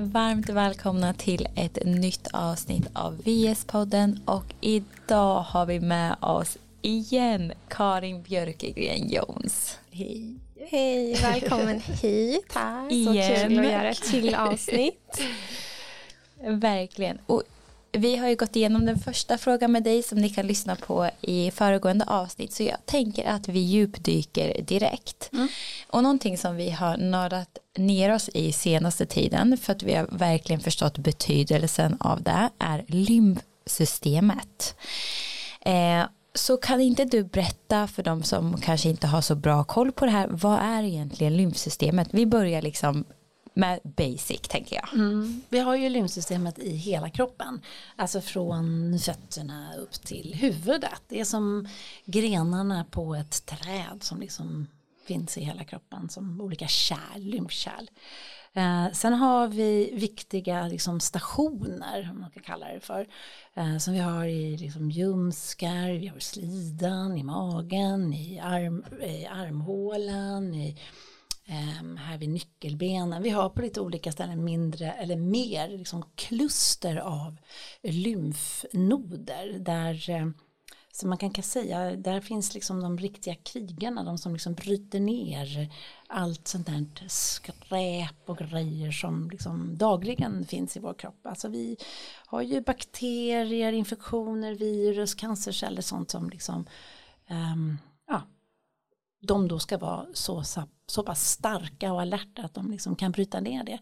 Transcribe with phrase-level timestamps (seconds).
[0.00, 7.52] Varmt välkomna till ett nytt avsnitt av VS-podden och idag har vi med oss igen
[7.68, 9.78] Karin Björkegren Jones.
[9.90, 10.34] Hej.
[10.70, 12.44] Hej, välkommen hit.
[12.52, 12.90] Tack.
[12.90, 13.48] Så Igen.
[13.48, 15.22] kul att göra ett till avsnitt.
[16.40, 17.18] Verkligen.
[17.26, 17.42] Och
[17.92, 21.10] vi har ju gått igenom den första frågan med dig som ni kan lyssna på
[21.20, 25.30] i föregående avsnitt så jag tänker att vi djupdyker direkt.
[25.32, 25.48] Mm.
[25.86, 30.06] Och någonting som vi har nördat ner oss i senaste tiden för att vi har
[30.10, 34.74] verkligen förstått betydelsen av det är lymfsystemet.
[35.60, 39.92] Eh, så kan inte du berätta för de som kanske inte har så bra koll
[39.92, 42.08] på det här, vad är egentligen lymfsystemet?
[42.10, 43.04] Vi börjar liksom
[43.58, 44.94] med basic tänker jag.
[44.94, 45.42] Mm.
[45.48, 47.60] Vi har ju lymfsystemet i hela kroppen.
[47.96, 51.02] Alltså från fötterna upp till huvudet.
[51.08, 51.68] Det är som
[52.04, 54.66] grenarna på ett träd som liksom
[55.06, 57.88] finns i hela kroppen som olika kärl, lymfkärl.
[58.52, 63.06] Eh, sen har vi viktiga liksom, stationer, om man kan kalla det för,
[63.54, 69.26] eh, som vi har i liksom, ljumskar, vi har slidan, i magen, i, arm, i
[69.26, 70.78] armhålan, i
[71.50, 73.22] Ehm, här vid nyckelbenen.
[73.22, 77.36] Vi har på lite olika ställen mindre eller mer liksom kluster av
[77.82, 80.34] lymfnoder där ehm,
[80.92, 85.72] så man kan säga där finns liksom de riktiga krigarna, de som liksom bryter ner
[86.06, 91.26] allt sånt där skräp och grejer som liksom dagligen finns i vår kropp.
[91.26, 91.76] Alltså vi
[92.26, 96.66] har ju bakterier, infektioner, virus, cancerceller, sånt som liksom
[97.30, 97.78] um,
[99.20, 100.42] de då ska vara så,
[100.86, 103.78] så pass starka och alerta att de liksom kan bryta ner det.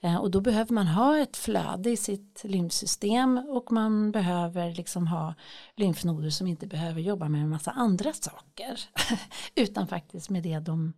[0.00, 5.06] Eh, och då behöver man ha ett flöde i sitt lymfsystem och man behöver liksom
[5.06, 5.34] ha
[5.76, 8.80] lymfnoder som inte behöver jobba med en massa andra saker
[9.54, 10.92] utan faktiskt med det de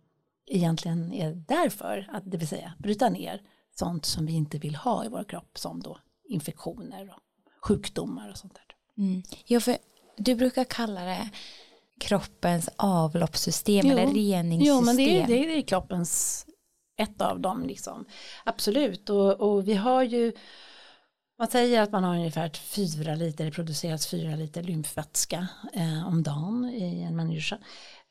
[0.45, 3.41] egentligen är där för, att det vill säga bryta ner
[3.75, 7.21] sånt som vi inte vill ha i vår kropp som då infektioner och
[7.67, 9.03] sjukdomar och sånt där.
[9.03, 9.23] Mm.
[9.45, 9.77] Ja, för
[10.17, 11.29] du brukar kalla det
[12.07, 13.91] kroppens avloppssystem Jo.
[13.91, 14.75] eller reningssystem.
[14.75, 16.45] Jo, men det är, det är kroppens
[16.97, 18.05] ett av dem liksom.
[18.45, 20.33] Absolut, och, och vi har ju
[21.37, 26.23] man säger att man har ungefär fyra liter, det produceras fyra liter lymfvätska eh, om
[26.23, 27.57] dagen i en människa.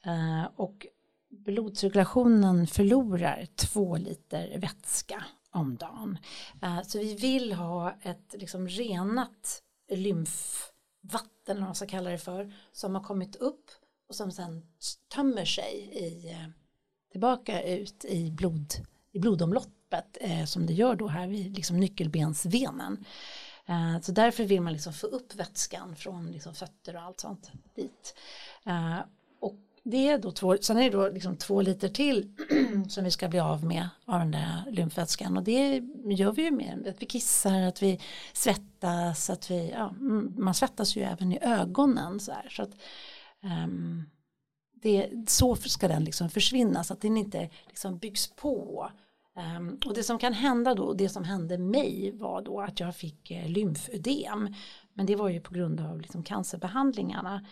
[0.04, 0.86] Eh, och
[1.30, 6.18] blodcirkulationen förlorar två liter vätska om dagen.
[6.62, 10.72] Eh, så vi vill ha ett liksom renat lymfvatten
[11.46, 13.70] eller vad man ska kalla det för som har kommit upp
[14.12, 14.62] och som sen
[15.14, 16.48] tömmer sig i, eh,
[17.12, 18.74] tillbaka ut i, blod,
[19.12, 23.04] i blodomloppet eh, som det gör då här vid liksom nyckelbensvenen.
[23.66, 27.52] Eh, så därför vill man liksom få upp vätskan från liksom fötter och allt sånt
[27.74, 28.14] dit.
[28.66, 28.98] Eh,
[29.40, 32.32] och det är då två, sen är det då liksom två liter till
[32.88, 36.50] som vi ska bli av med av den där lymfvätskan och det gör vi ju
[36.50, 38.00] med att vi kissar, att vi
[38.32, 42.48] svettas, att vi, ja, mm, man svettas ju även i ögonen så här.
[42.48, 42.70] Så att,
[43.42, 44.04] Um,
[44.82, 48.90] det, så ska den liksom försvinna så att den inte liksom byggs på.
[49.56, 52.96] Um, och det som kan hända då, det som hände mig var då att jag
[52.96, 54.54] fick eh, lymfödem.
[54.94, 57.46] Men det var ju på grund av liksom cancerbehandlingarna.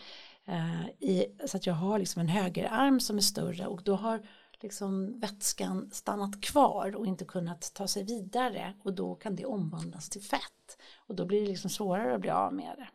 [0.49, 4.23] Uh, i, så att jag har liksom en högerarm som är större och då har
[4.63, 10.09] liksom vätskan stannat kvar och inte kunnat ta sig vidare och då kan det omvandlas
[10.09, 12.89] till fett och då blir det liksom svårare att bli av med det.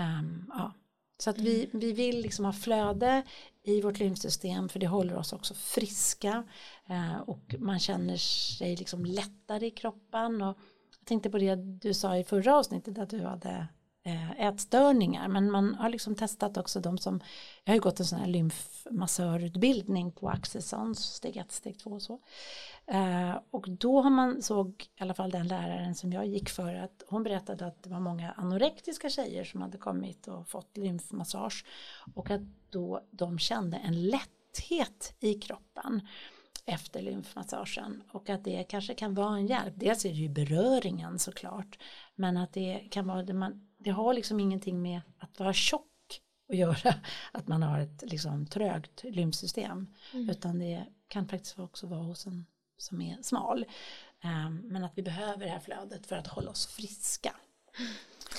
[0.00, 0.72] Um, ja.
[1.20, 3.22] Så att vi, vi vill liksom ha flöde
[3.62, 6.44] i vårt lymfsystem för det håller oss också friska
[6.88, 10.42] eh, och man känner sig liksom lättare i kroppen.
[10.42, 10.58] Och
[10.98, 13.66] jag tänkte på det du sa i förra avsnittet att du hade
[14.02, 17.20] Eh, ätstörningar men man har liksom testat också de som
[17.64, 22.02] jag har ju gått en sån här lymfmassörutbildning på Axelsons steg 1, steg 2 och
[22.02, 22.20] så
[22.86, 26.74] eh, och då har man såg i alla fall den läraren som jag gick för
[26.74, 31.64] att hon berättade att det var många anorektiska tjejer som hade kommit och fått lymfmassage
[32.14, 36.08] och att då de kände en lätthet i kroppen
[36.66, 39.74] efter lymfmassagen och att det kanske kan vara en hjälp.
[39.76, 41.78] Dels är det ju beröringen såklart
[42.14, 45.86] men att det kan vara det man det har liksom ingenting med att vara tjock
[46.48, 46.94] att göra
[47.32, 49.86] att man har ett liksom trögt lymfsystem.
[50.12, 50.30] Mm.
[50.30, 52.46] utan det kan faktiskt också vara hos en
[52.78, 53.64] som är smal.
[54.20, 57.36] Ehm, men att vi behöver det här flödet för att hålla oss friska.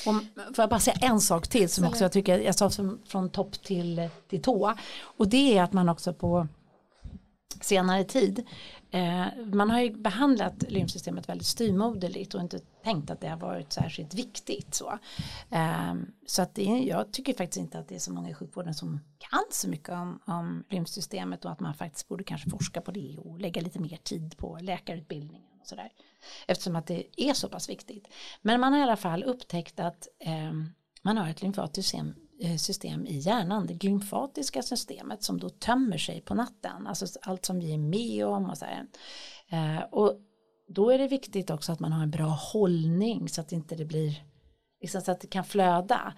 [0.06, 2.72] Om, får jag bara säga en sak till som också jag tycker jag sa
[3.06, 4.78] från topp till, till tå.
[5.02, 6.48] Och det är att man också på
[7.62, 8.48] senare tid.
[8.92, 13.74] Eh, man har ju behandlat lymfsystemet väldigt styrmoderligt och inte tänkt att det har varit
[13.74, 14.76] särskilt viktigt.
[14.76, 15.00] Så,
[15.50, 15.94] eh,
[16.26, 19.00] så att det, jag tycker faktiskt inte att det är så många i sjukvården som
[19.18, 23.18] kan så mycket om, om lymfsystemet och att man faktiskt borde kanske forska på det
[23.18, 25.52] och lägga lite mer tid på läkarutbildningen.
[25.62, 25.90] och sådär.
[26.48, 28.08] Eftersom att det är så pass viktigt.
[28.42, 30.54] Men man har i alla fall upptäckt att eh,
[31.02, 32.14] man har ett lymfatiskt system,
[32.58, 37.60] system i hjärnan, det lymfatiska systemet som då tömmer sig på natten, alltså allt som
[37.60, 38.88] vi är med om och så här.
[39.50, 40.20] Eh, och
[40.68, 43.86] då är det viktigt också att man har en bra hållning så att inte det
[43.86, 44.24] blir
[44.82, 46.14] liksom så att det kan flöda.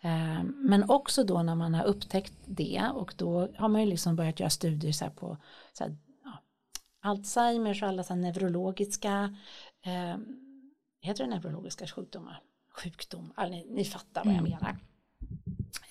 [0.00, 4.16] Eh, men också då när man har upptäckt det och då har man ju liksom
[4.16, 5.36] börjat göra studier så på
[5.72, 6.42] så här, ja,
[7.00, 9.36] Alzheimers och alla så neurologiska
[9.84, 10.16] eh,
[11.00, 12.42] heter det neurologiska sjukdomar?
[12.82, 14.50] Sjukdom, alltså, ni, ni fattar vad jag mm.
[14.50, 14.76] menar.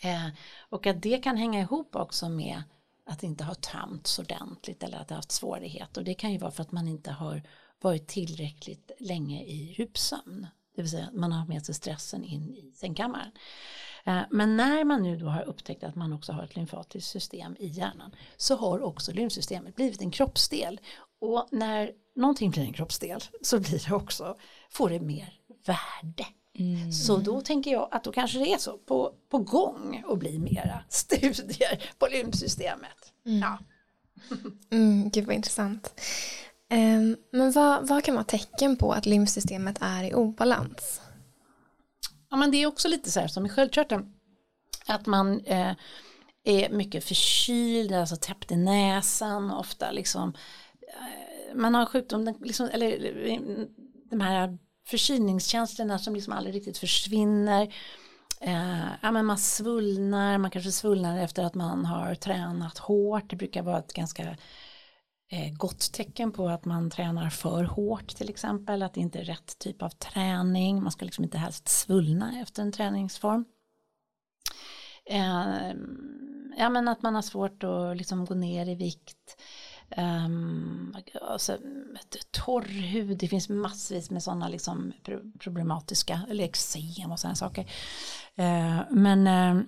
[0.01, 0.27] Eh,
[0.69, 2.63] och att det kan hänga ihop också med
[3.05, 6.51] att inte ha tömts ordentligt eller att ha haft svårighet och det kan ju vara
[6.51, 7.43] för att man inte har
[7.81, 10.47] varit tillräckligt länge i djupsömn.
[10.75, 13.31] Det vill säga att man har med sig stressen in i sängkammaren.
[14.05, 17.55] Eh, men när man nu då har upptäckt att man också har ett lymfatiskt system
[17.59, 20.79] i hjärnan så har också lymfsystemet blivit en kroppsdel.
[21.19, 24.37] Och när någonting blir en kroppsdel så blir det också,
[24.69, 26.25] får det mer värde.
[26.57, 26.91] Mm.
[26.91, 30.39] Så då tänker jag att då kanske det är så på, på gång att bli
[30.39, 33.13] mera studier på lymfsystemet.
[33.25, 33.39] Mm.
[33.39, 33.57] Ja.
[34.71, 36.01] mm, gud vad intressant.
[36.71, 41.01] Um, men vad, vad kan vara tecken på att lymfsystemet är i obalans?
[42.29, 44.13] Ja men det är också lite så här som i sköldkörteln.
[44.85, 45.73] Att man eh,
[46.43, 50.33] är mycket förkyld, alltså täppt i näsan ofta liksom.
[50.81, 53.13] Eh, man har sjukdom, liksom, eller
[54.09, 54.57] de här
[54.87, 57.73] förkylningskänslorna som liksom aldrig riktigt försvinner.
[58.41, 63.29] Eh, ja, men man svullnar, man kanske svullnar efter att man har tränat hårt.
[63.29, 64.23] Det brukar vara ett ganska
[65.31, 69.23] eh, gott tecken på att man tränar för hårt till exempel, att det inte är
[69.23, 73.45] rätt typ av träning, man ska liksom inte helst svullna efter en träningsform.
[75.05, 75.73] Eh,
[76.57, 79.37] ja men att man har svårt att liksom gå ner i vikt.
[79.95, 81.57] Um, alltså,
[82.31, 84.93] torr hud, det finns massvis med sådana liksom
[85.39, 87.61] problematiska, eller eksem och sådana saker.
[88.39, 89.63] Uh, men uh,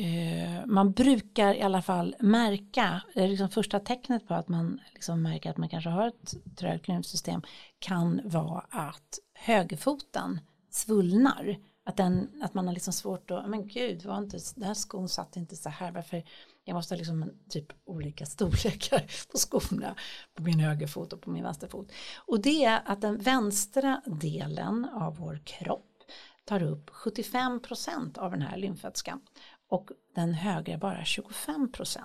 [0.00, 5.22] uh, man brukar i alla fall märka, det liksom första tecknet på att man liksom
[5.22, 7.42] märker att man kanske har ett trögt lymfsystem
[7.78, 10.40] kan vara att högerfoten
[10.70, 11.56] svullnar.
[11.86, 15.08] Att, den, att man har liksom svårt att, men gud, var inte, den här skon
[15.08, 16.22] satt inte så här, varför
[16.64, 19.94] jag måste ha liksom typ olika storlekar på skorna
[20.34, 21.92] på min högerfot och på min vänsterfot.
[22.16, 25.90] Och det är att den vänstra delen av vår kropp
[26.44, 29.20] tar upp 75% av den här lymfvätskan
[29.68, 32.00] och den högra bara 25%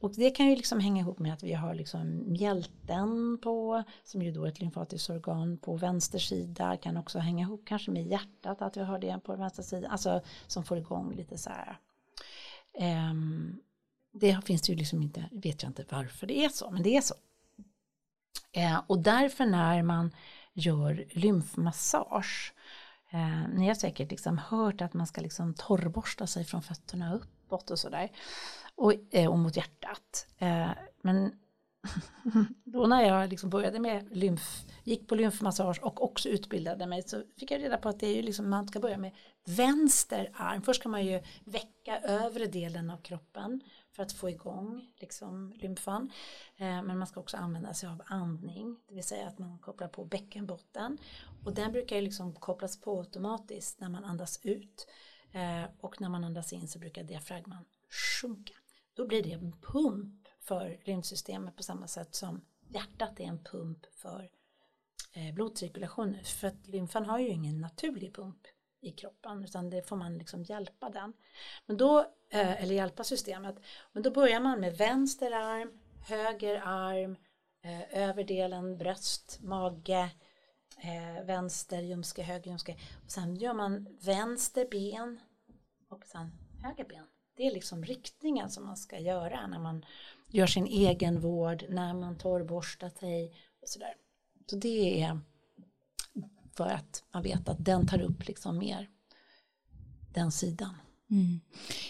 [0.00, 4.22] Och det kan ju liksom hänga ihop med att vi har liksom mjälten på, som
[4.22, 8.06] ju då är ett lymfatiskt organ på vänster sida, kan också hänga ihop kanske med
[8.06, 11.78] hjärtat, att vi har det på vänster sida, alltså som får igång lite så här.
[13.10, 13.60] Um,
[14.14, 16.96] det finns det ju liksom inte, vet jag inte varför det är så, men det
[16.96, 17.14] är så.
[18.52, 20.14] Eh, och därför när man
[20.52, 22.54] gör lymfmassage,
[23.12, 27.70] eh, ni har säkert liksom hört att man ska liksom torrborsta sig från fötterna uppåt
[27.70, 28.10] och sådär,
[28.74, 30.26] och, eh, och mot hjärtat.
[30.38, 30.70] Eh,
[31.02, 31.32] men
[32.64, 37.22] då när jag liksom började med lymf, gick på lymfmassage och också utbildade mig så
[37.38, 39.12] fick jag reda på att det är ju liksom, man ska börja med
[39.44, 40.62] vänster arm.
[40.62, 43.60] Först ska man ju väcka övre delen av kroppen
[43.94, 46.10] för att få igång liksom, lymfan.
[46.56, 49.88] Eh, men man ska också använda sig av andning, det vill säga att man kopplar
[49.88, 50.98] på bäckenbotten.
[51.44, 54.86] Och den brukar ju liksom kopplas på automatiskt när man andas ut.
[55.32, 57.64] Eh, och när man andas in så brukar diafragman
[58.20, 58.54] sjunka.
[58.94, 63.86] Då blir det en pump för lymfsystemet på samma sätt som hjärtat är en pump
[63.90, 64.30] för
[65.12, 66.16] eh, blodcirkulation.
[66.24, 68.46] För att lymfan har ju ingen naturlig pump
[68.84, 71.12] i kroppen utan det får man liksom hjälpa den.
[71.66, 71.98] Men då,
[72.30, 73.56] eh, eller hjälpa systemet.
[73.92, 77.16] Men då börjar man med vänster arm, höger arm,
[77.62, 80.10] eh, överdelen, bröst, mage,
[80.78, 82.76] eh, vänster ljumske, höger ljumske.
[83.04, 85.20] Och sen gör man vänster ben
[85.88, 86.30] och sen
[86.62, 87.06] höger ben.
[87.36, 89.84] Det är liksom riktningen som man ska göra när man
[90.28, 93.94] gör sin egen vård, när man torrborstar sig och sådär.
[94.46, 95.20] Så det är
[96.56, 98.88] för att man vet att den tar upp liksom mer
[100.14, 100.74] den sidan.
[101.10, 101.40] Mm.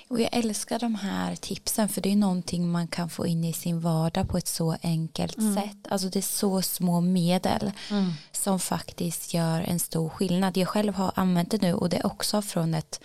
[0.08, 3.52] Och jag älskar de här tipsen för det är någonting man kan få in i
[3.52, 5.54] sin vardag på ett så enkelt mm.
[5.54, 5.86] sätt.
[5.88, 8.12] Alltså det är så små medel mm.
[8.32, 10.56] som faktiskt gör en stor skillnad.
[10.56, 13.00] Jag själv har använt det nu och det är också från ett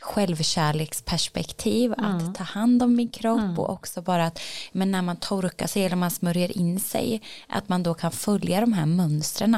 [0.00, 2.34] självkärleksperspektiv att mm.
[2.34, 3.58] ta hand om min kropp mm.
[3.58, 4.40] och också bara att
[4.72, 8.60] men när man torkar sig eller man smörjer in sig att man då kan följa
[8.60, 9.56] de här mönstren.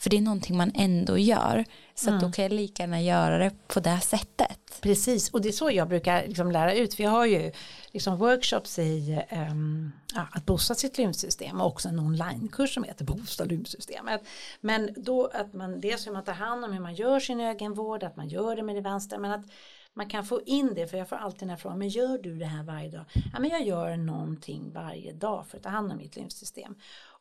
[0.00, 1.64] För det är någonting man ändå gör.
[1.94, 2.20] Så mm.
[2.20, 4.80] då kan jag lika gärna göra det på det sättet.
[4.80, 6.98] Precis, och det är så jag brukar liksom lära ut.
[6.98, 7.52] Jag har ju
[7.92, 13.04] liksom workshops i um, ja, att boosta sitt lymfsystem och också en onlinekurs som heter
[13.04, 14.20] Boosta lymfsystemet.
[14.60, 18.02] Men då att man dels hur man tar hand om hur man gör sin ögonvård,
[18.02, 19.44] att man gör det med det vänstra, men att
[19.94, 22.38] man kan få in det, för jag får alltid den här frågan, men gör du
[22.38, 23.04] det här varje dag?
[23.32, 26.74] Ja, men jag gör någonting varje dag för att ta hand om mitt lymfsystem.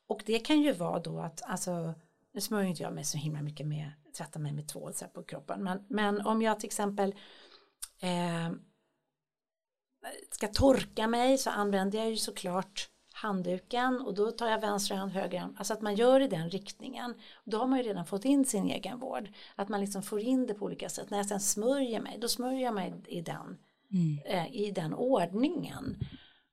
[0.07, 1.93] Och det kan ju vara då att, alltså,
[2.33, 5.63] nu smörjer inte jag mig så himla mycket med, tvättar mig med tvål på kroppen,
[5.63, 7.15] men, men om jag till exempel
[8.01, 8.51] eh,
[10.31, 15.11] ska torka mig så använder jag ju såklart handduken och då tar jag vänster hand,
[15.11, 15.55] höger hand.
[15.57, 17.13] Alltså att man gör i den riktningen.
[17.45, 19.29] Då har man ju redan fått in sin egen vård.
[19.55, 21.09] Att man liksom får in det på olika sätt.
[21.09, 23.57] När jag sen smörjer mig, då smörjer jag mig i den,
[23.91, 24.19] mm.
[24.25, 25.97] eh, i den ordningen.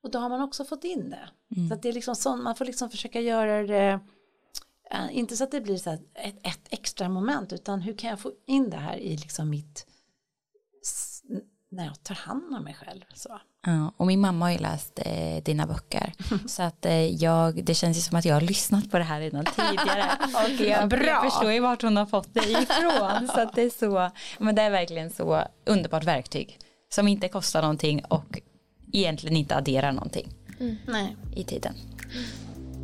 [0.03, 1.29] Och då har man också fått in det.
[1.57, 1.69] Mm.
[1.69, 4.01] Så att det är liksom sånt, man får liksom försöka göra det
[5.11, 6.03] inte så att det blir så ett,
[6.43, 9.87] ett, extra moment utan hur kan jag få in det här i liksom mitt
[11.71, 13.01] när jag tar hand om mig själv.
[13.15, 13.41] Så.
[13.67, 16.13] Ja, och min mamma har ju läst eh, dina böcker.
[16.47, 19.21] så att eh, jag, det känns ju som att jag har lyssnat på det här
[19.21, 20.05] redan tidigare.
[20.45, 21.07] och jag, Bra.
[21.07, 23.29] jag förstår ju vart hon har fått det ifrån.
[23.35, 26.59] så att det är så, men det är verkligen så underbart verktyg.
[26.89, 28.41] Som inte kostar någonting och
[28.93, 30.29] egentligen inte adderar någonting.
[30.61, 31.07] Mm.
[31.35, 31.75] I tiden.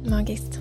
[0.05, 0.59] Magiskt.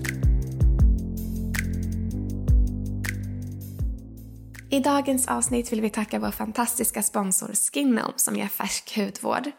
[4.72, 9.50] I dagens avsnitt vill vi tacka vår fantastiska sponsor Skinom som ger färsk hudvård.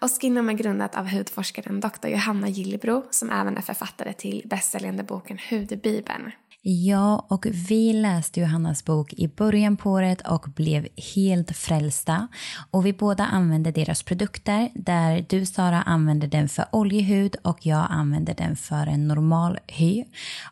[0.00, 2.08] Och Skinom är grundat av hudforskaren Dr.
[2.08, 6.32] Johanna Gillbro som även är författare till bästsäljande boken Hudbibeln.
[6.62, 12.28] Ja, och vi läste Johannas bok i början på året och blev helt frälsta.
[12.70, 17.86] Och vi båda använde deras produkter där du Sara använder den för oljehud och jag
[17.90, 20.04] använder den för en normal hy.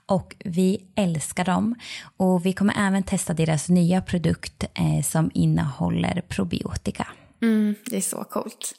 [0.06, 1.74] Och vi älskar dem.
[2.16, 7.06] Och vi kommer även testa deras nya produkt eh, som innehåller probiotika.
[7.42, 8.74] Mm, det är så coolt.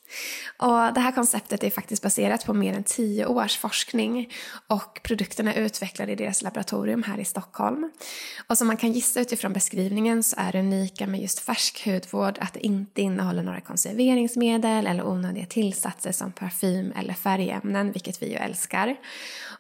[0.58, 4.34] Och det här konceptet är faktiskt baserat på mer än tio års forskning
[4.68, 7.92] och produkterna är utvecklade i deras laboratorium här i Stockholm.
[8.48, 12.38] Och som man kan gissa utifrån beskrivningen så är det unika med just färsk hudvård
[12.42, 18.30] att det inte innehåller några konserveringsmedel eller onödiga tillsatser som parfym eller färgämnen, vilket vi
[18.30, 18.96] ju älskar.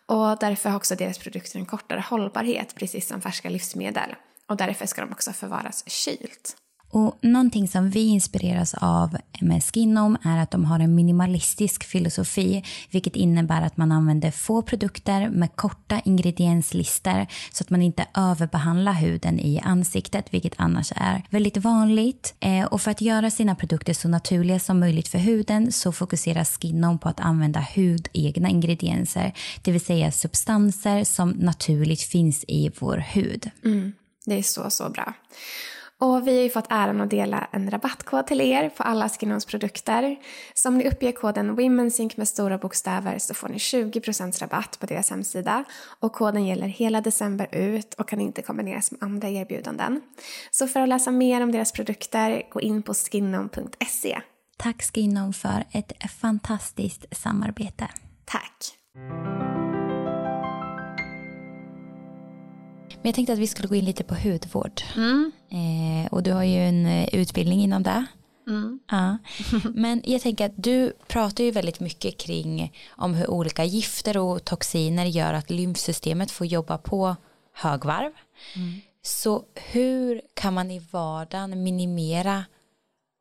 [0.05, 4.15] Och därför har också deras produkter en kortare hållbarhet, precis som färska livsmedel.
[4.47, 6.55] Och därför ska de också förvaras kylt.
[6.91, 12.63] Och någonting som vi inspireras av med Skinom är att de har en minimalistisk filosofi
[12.91, 18.93] vilket innebär att man använder få produkter med korta ingredienslistor så att man inte överbehandlar
[18.93, 22.35] huden i ansiktet vilket annars är väldigt vanligt.
[22.39, 26.43] Eh, och för att göra sina produkter så naturliga som möjligt för huden så fokuserar
[26.43, 32.97] Skinom på att använda hudegna ingredienser det vill säga substanser som naturligt finns i vår
[32.97, 33.49] hud.
[33.65, 33.93] Mm,
[34.25, 35.13] det är så, så bra.
[36.01, 39.45] Och vi har ju fått äran att dela en rabattkod till er på alla Skinons
[39.45, 40.15] produkter.
[40.53, 44.85] Så om ni uppger koden WomenSync med stora bokstäver så får ni 20% rabatt på
[44.85, 45.63] deras hemsida.
[45.99, 50.01] Och koden gäller hela december ut och kan inte kombineras med andra erbjudanden.
[50.51, 54.19] Så för att läsa mer om deras produkter, gå in på skinnon.se.
[54.57, 57.87] Tack Skinnon för ett fantastiskt samarbete.
[58.25, 58.75] Tack.
[63.01, 64.81] Men jag tänkte att vi skulle gå in lite på hudvård.
[64.95, 65.31] Mm.
[65.49, 68.05] Eh, och du har ju en eh, utbildning inom det.
[68.47, 68.79] Mm.
[68.91, 69.17] Ja.
[69.73, 74.43] Men jag tänker att du pratar ju väldigt mycket kring om hur olika gifter och
[74.43, 77.15] toxiner gör att lymfsystemet får jobba på
[77.53, 78.11] högvarv.
[78.55, 78.81] Mm.
[79.01, 82.45] Så hur kan man i vardagen minimera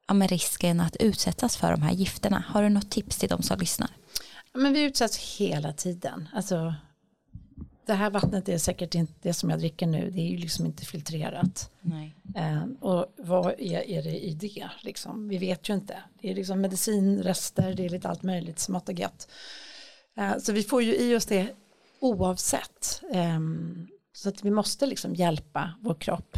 [0.08, 2.44] ja, risken att utsättas för de här gifterna?
[2.48, 3.90] Har du något tips till de som lyssnar?
[4.54, 6.28] Men vi utsätts hela tiden.
[6.34, 6.74] Alltså
[7.88, 10.66] det här vattnet är säkert inte det som jag dricker nu, det är ju liksom
[10.66, 11.70] inte filtrerat.
[12.36, 15.28] Eh, och vad är, är, det i det liksom?
[15.28, 15.96] Vi vet ju inte.
[16.20, 19.28] Det är liksom medicinrester, det är lite allt möjligt, smått och gött.
[20.16, 21.48] Eh, så vi får ju i oss det
[22.00, 23.02] oavsett.
[23.12, 23.40] Eh,
[24.12, 26.36] så att vi måste liksom hjälpa vår kropp.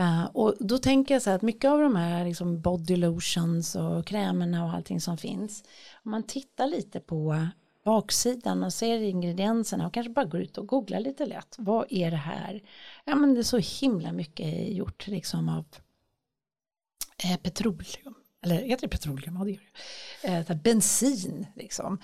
[0.00, 3.74] Uh, och då tänker jag så här att mycket av de här liksom body lotions
[3.74, 5.64] och krämerna och allting som finns.
[6.04, 7.46] Om man tittar lite på
[7.84, 11.54] baksidan och ser ingredienserna och kanske bara går ut och googlar lite lätt.
[11.58, 12.62] Vad är det här?
[13.04, 15.64] Ja men det är så himla mycket gjort liksom av
[17.24, 18.14] eh, petroleum.
[18.42, 19.36] Eller heter det petroleum?
[19.36, 19.60] Ja det gör
[20.22, 20.52] det.
[20.52, 21.98] Eh, bensin liksom.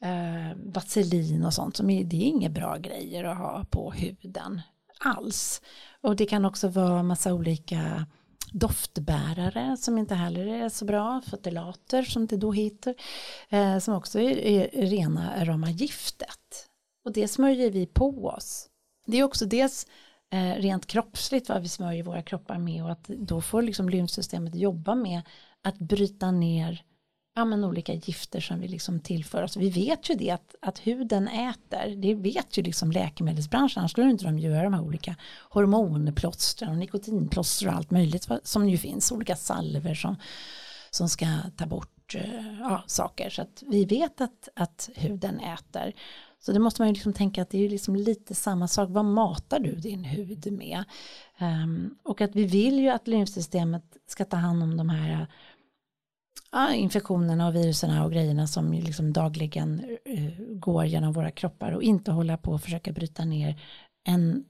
[0.00, 1.76] Eh, vaselin och sånt.
[1.76, 4.60] Som är, det är inga bra grejer att ha på huden
[4.98, 5.62] alls.
[6.00, 8.06] Och det kan också vara massa olika
[8.52, 12.94] doftbärare som inte heller är så bra, fotilater som det då heter,
[13.48, 16.68] eh, som också är, är rena aromagiftet.
[17.04, 18.66] Och det smörjer vi på oss.
[19.06, 19.86] Det är också dels
[20.32, 24.54] eh, rent kroppsligt vad vi smörjer våra kroppar med och att då får liksom lymfsystemet
[24.54, 25.22] jobba med
[25.62, 26.84] att bryta ner
[27.40, 29.56] ja, men olika gifter som vi liksom tillför oss.
[29.56, 34.10] Vi vet ju det att, att huden äter, det vet ju liksom läkemedelsbranschen, annars skulle
[34.10, 35.16] inte de göra de här olika
[35.50, 40.16] hormonplåstren och nikotinplåster och allt möjligt som ju finns, olika salver som,
[40.90, 43.30] som ska ta bort eh, ja, saker.
[43.30, 45.92] Så att vi vet att, att huden äter.
[46.40, 48.88] Så det måste man ju liksom tänka att det är liksom lite samma sak.
[48.90, 50.84] Vad matar du din hud med?
[51.40, 55.26] Um, och att vi vill ju att lymfsystemet ska ta hand om de här
[56.52, 61.82] ja, infektionerna och viruserna och grejerna som liksom dagligen uh, går genom våra kroppar och
[61.82, 63.62] inte hålla på och försöka bryta ner
[64.04, 64.44] en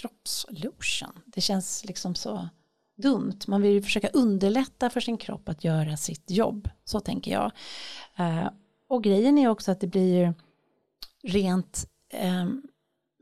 [0.00, 1.12] kroppslotion.
[1.26, 2.48] Det känns liksom så
[2.96, 3.38] dumt.
[3.46, 6.68] Man vill ju försöka underlätta för sin kropp att göra sitt jobb.
[6.84, 7.52] Så tänker jag.
[8.20, 8.50] Uh,
[8.88, 10.34] och grejen är också att det blir
[11.22, 12.46] rent eh,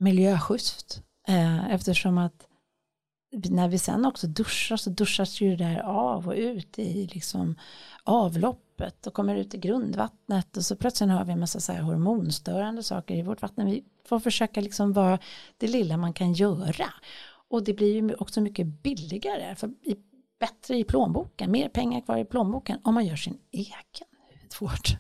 [0.01, 1.03] miljöschysst.
[1.29, 2.49] Eh, eftersom att
[3.35, 7.55] när vi sen också duschar så duschas ju det där av och ut i liksom
[8.05, 11.83] avloppet och kommer ut i grundvattnet och så plötsligt har vi en massa så här
[11.83, 13.67] hormonstörande saker i vårt vatten.
[13.67, 15.19] Vi får försöka liksom vara
[15.57, 16.93] det lilla man kan göra.
[17.49, 19.71] Och det blir ju också mycket billigare, för
[20.41, 24.09] bättre i plånboken, mer pengar kvar i plånboken om man gör sin egen
[24.61, 24.89] hudvård.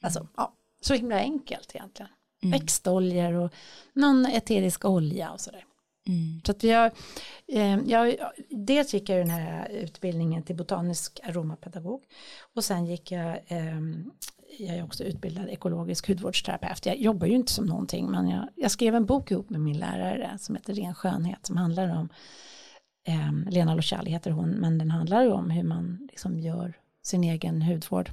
[0.00, 2.10] Alltså, ja, så himla enkelt egentligen
[2.42, 2.60] mm.
[2.60, 3.54] växtoljor och
[3.92, 5.64] någon eterisk olja och sådär.
[6.06, 6.40] Mm.
[6.44, 6.90] Så att vi har,
[7.48, 8.16] eh, jag,
[8.50, 12.02] dels gick jag den här utbildningen till botanisk aromapedagog
[12.54, 13.80] och sen gick jag, eh,
[14.58, 16.86] jag är också utbildad ekologisk hudvårdsterapeut.
[16.86, 19.78] Jag jobbar ju inte som någonting men jag, jag skrev en bok ihop med min
[19.78, 22.08] lärare som heter Ren skönhet som handlar om
[23.06, 26.72] eh, Lena Lochali heter hon men den handlar ju om hur man liksom gör
[27.02, 28.10] sin egen hudvård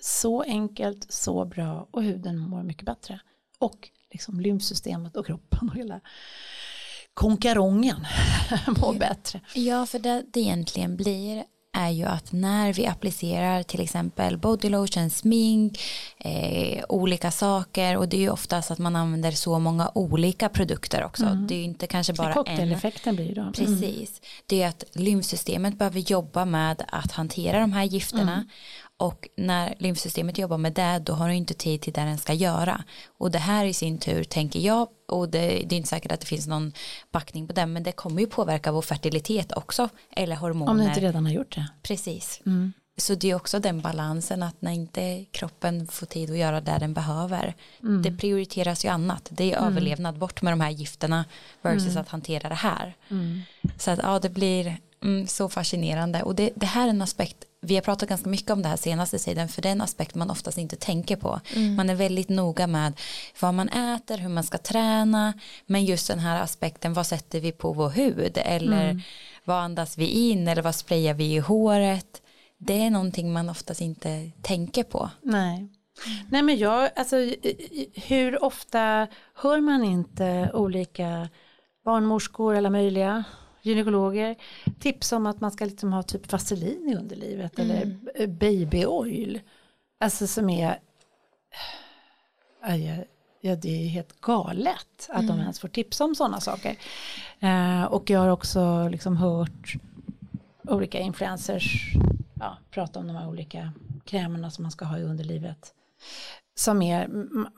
[0.00, 3.20] så enkelt, så bra och huden mår mycket bättre.
[3.58, 6.00] Och liksom lymfsystemet och kroppen och hela
[7.14, 8.06] konkarongen
[8.80, 9.40] mår bättre.
[9.54, 11.44] Ja, för det det egentligen blir
[11.76, 15.80] är ju att när vi applicerar till exempel body lotion, smink,
[16.18, 21.04] eh, olika saker och det är ju oftast att man använder så många olika produkter
[21.04, 21.24] också.
[21.24, 21.46] Mm.
[21.46, 22.32] Det är ju inte kanske bara
[23.06, 23.16] en.
[23.16, 23.40] blir då.
[23.40, 23.52] Mm.
[23.52, 24.20] Precis.
[24.46, 28.48] Det är att lymfsystemet behöver jobba med att hantera de här gifterna mm.
[28.96, 32.32] Och när lymfsystemet jobbar med det då har du inte tid till det den ska
[32.32, 32.84] göra.
[33.18, 36.20] Och det här i sin tur tänker jag och det, det, är inte säkert att
[36.20, 36.72] det finns någon
[37.12, 39.88] backning på det men det kommer ju påverka vår fertilitet också.
[40.16, 40.70] Eller hormoner.
[40.70, 41.68] Om det inte redan har gjort det.
[41.82, 42.40] Precis.
[42.46, 42.72] Mm.
[42.96, 46.76] Så det är också den balansen att när inte kroppen får tid att göra det
[46.80, 47.54] den behöver.
[47.82, 48.02] Mm.
[48.02, 49.28] Det prioriteras ju annat.
[49.30, 49.68] Det är mm.
[49.68, 51.24] överlevnad bort med de här gifterna
[51.62, 52.02] versus mm.
[52.02, 52.96] att hantera det här.
[53.10, 53.40] Mm.
[53.78, 57.44] Så att ja det blir mm, så fascinerande och det, det här är en aspekt
[57.64, 60.14] vi har pratat ganska mycket om det här senaste tiden för det är en aspekt
[60.14, 61.40] man oftast inte tänker på.
[61.54, 61.74] Mm.
[61.74, 62.92] Man är väldigt noga med
[63.40, 65.32] vad man äter, hur man ska träna
[65.66, 69.00] men just den här aspekten vad sätter vi på vår hud eller mm.
[69.44, 72.22] vad andas vi in eller vad sprayar vi i håret.
[72.58, 75.10] Det är någonting man oftast inte tänker på.
[75.22, 75.68] Nej.
[76.30, 77.16] Nej men jag, alltså
[77.94, 81.28] hur ofta hör man inte olika
[81.84, 83.24] barnmorskor eller möjliga
[83.62, 84.36] gynekologer
[84.78, 87.70] tips om att man ska liksom ha typ vaselin i underlivet mm.
[87.70, 89.40] eller baby oil.
[90.00, 90.78] Alltså som är
[93.40, 95.26] ja, det är helt galet att mm.
[95.26, 96.76] de ens får tipsa om sådana saker.
[97.40, 99.74] Eh, och jag har också liksom hört
[100.62, 101.94] olika influencers
[102.40, 103.72] ja, prata om de här olika
[104.04, 105.74] krämerna som man ska ha i underlivet.
[106.54, 107.08] Som är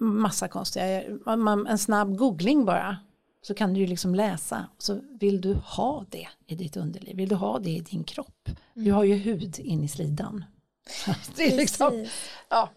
[0.03, 1.03] massa konstiga,
[1.69, 2.97] en snabb googling bara
[3.47, 4.67] så kan du ju liksom läsa.
[4.79, 7.17] Så vill du ha det i ditt underliv?
[7.17, 8.49] Vill du ha det i din kropp?
[8.49, 8.59] Mm.
[8.85, 10.45] Du har ju hud in i slidan.
[11.37, 12.07] det är liksom,
[12.49, 12.71] ja.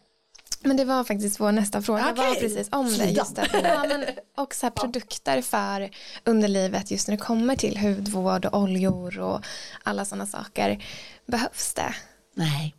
[0.61, 2.27] Men det var faktiskt vår nästa fråga okay.
[2.27, 3.05] var precis om det.
[3.09, 3.49] Just det.
[3.63, 5.89] Ja, men också här, produkter för
[6.23, 9.45] underlivet just när det kommer till hudvård och oljor och
[9.83, 10.83] alla sådana saker.
[11.25, 11.95] Behövs det?
[12.33, 12.75] Nej,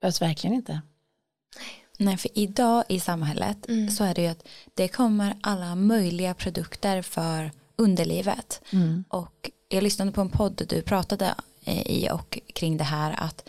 [0.00, 0.72] behövs verkligen inte.
[1.56, 1.79] Nej,
[2.18, 3.90] för idag i samhället mm.
[3.90, 8.60] så är det ju att det kommer alla möjliga produkter för underlivet.
[8.70, 9.04] Mm.
[9.08, 11.34] Och jag lyssnade på en podd du pratade
[11.64, 13.48] eh, i och kring det här att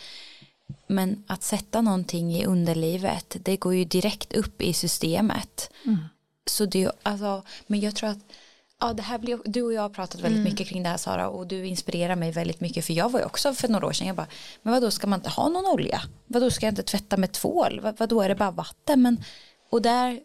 [0.87, 5.71] men att sätta någonting i underlivet det går ju direkt upp i systemet.
[5.85, 5.99] Mm.
[6.45, 8.17] Så det alltså, men jag tror att
[8.81, 10.51] ja, det här blir, du och jag har pratat väldigt mm.
[10.51, 13.25] mycket kring det här Sara och du inspirerar mig väldigt mycket för jag var ju
[13.25, 14.27] också för några år sedan jag bara
[14.61, 17.17] men vad då ska man inte ha någon olja vad då ska jag inte tvätta
[17.17, 19.23] med tvål vad, vad då är det bara vatten men
[19.69, 20.19] och där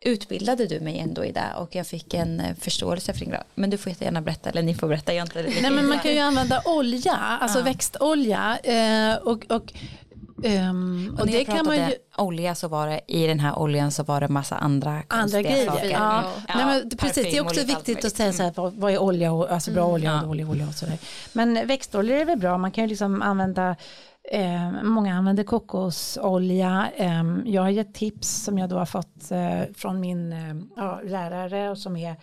[0.00, 3.42] utbildade du mig ändå i det och jag fick en eh, förståelse för det.
[3.54, 5.14] Men du får jättegärna berätta eller ni får berätta.
[5.14, 7.64] Jag inte Nej men man kan ju använda olja, alltså ja.
[7.64, 9.72] växtolja eh, och, och
[10.44, 11.94] Um, och, och när jag kan man ju...
[12.16, 15.66] olja så var det i den här oljan så var det massa andra andra grejer.
[15.66, 15.90] saker.
[15.90, 16.24] Ja.
[16.48, 16.54] Ja.
[16.56, 19.32] Nej, men precis, det är också viktigt att säga så här, vad, vad är olja
[19.32, 19.94] och alltså bra mm.
[19.94, 20.98] olja och dålig olja och så där.
[21.32, 23.76] Men växtoljor är väl bra, man kan ju liksom använda
[24.32, 26.90] Eh, många använder kokosolja.
[26.96, 31.00] Eh, jag har gett tips som jag då har fått eh, från min eh, ja,
[31.04, 32.16] lärare och som är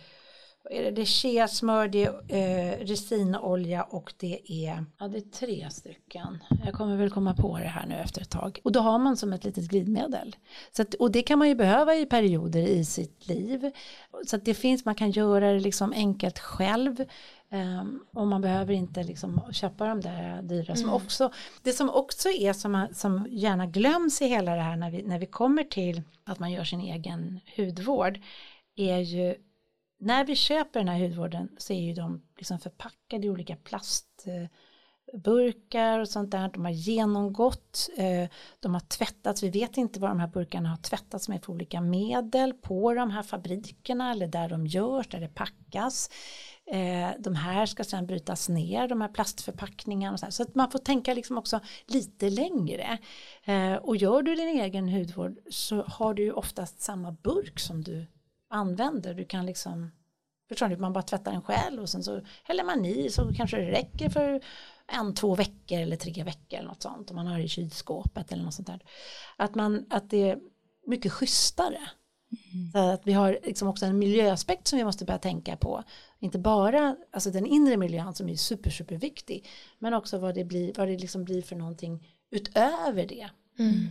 [0.71, 5.21] är det, det är cheasmör, det är eh, resinolja och det är, ja det är
[5.21, 6.43] tre stycken.
[6.65, 8.59] Jag kommer väl komma på det här nu efter ett tag.
[8.63, 10.35] Och då har man som ett litet glidmedel.
[10.71, 13.71] Så att, och det kan man ju behöva i perioder i sitt liv.
[14.27, 17.05] Så att det finns, man kan göra det liksom enkelt själv.
[17.49, 20.95] Um, och man behöver inte liksom köpa de där dyra som mm.
[20.95, 21.31] också
[21.63, 25.19] det som också är som, som gärna glöms i hela det här när vi, när
[25.19, 28.19] vi kommer till att man gör sin egen hudvård
[28.75, 29.35] är ju
[29.99, 34.49] när vi köper den här hudvården så är ju de liksom förpackade i olika plastburkar
[35.99, 36.49] och sånt där.
[36.53, 38.29] De har genomgått, eh,
[38.59, 41.81] de har tvättats, vi vet inte vad de här burkarna har tvättats med för olika
[41.81, 46.09] medel på de här fabrikerna eller där de görs, där det packas.
[46.71, 50.31] Eh, de här ska sedan brytas ner, de här plastförpackningarna och så, här.
[50.31, 52.97] så att man får tänka liksom också lite längre.
[53.43, 57.83] Eh, och gör du din egen hudvård så har du ju oftast samma burk som
[57.83, 58.07] du
[58.49, 59.13] använder.
[59.13, 59.91] Du kan liksom,
[60.49, 63.57] förstår du, man bara tvättar den själv och sen så häller man i så kanske
[63.57, 64.41] det räcker för
[64.87, 68.31] en, två veckor eller tre veckor eller något sånt om man har det i kylskåpet
[68.31, 68.79] eller något sånt där.
[69.37, 70.39] Att, man, att det är
[70.85, 71.79] mycket schysstare.
[72.53, 72.71] Mm.
[72.71, 75.83] Så att vi har liksom också en miljöaspekt som vi måste börja tänka på.
[76.19, 79.47] Inte bara alltså den inre miljön som är super, super viktig.
[79.79, 83.29] Men också vad det blir, vad det liksom blir för någonting utöver det.
[83.59, 83.87] Mm.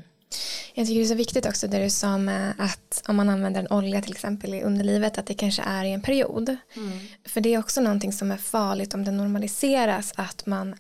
[0.79, 3.61] Jag tycker det är så viktigt också det du sa med att om man använder
[3.61, 6.57] en olja till exempel i underlivet att det kanske är i en period.
[6.77, 6.99] Mm.
[7.25, 10.75] För det är också någonting som är farligt om det normaliseras att man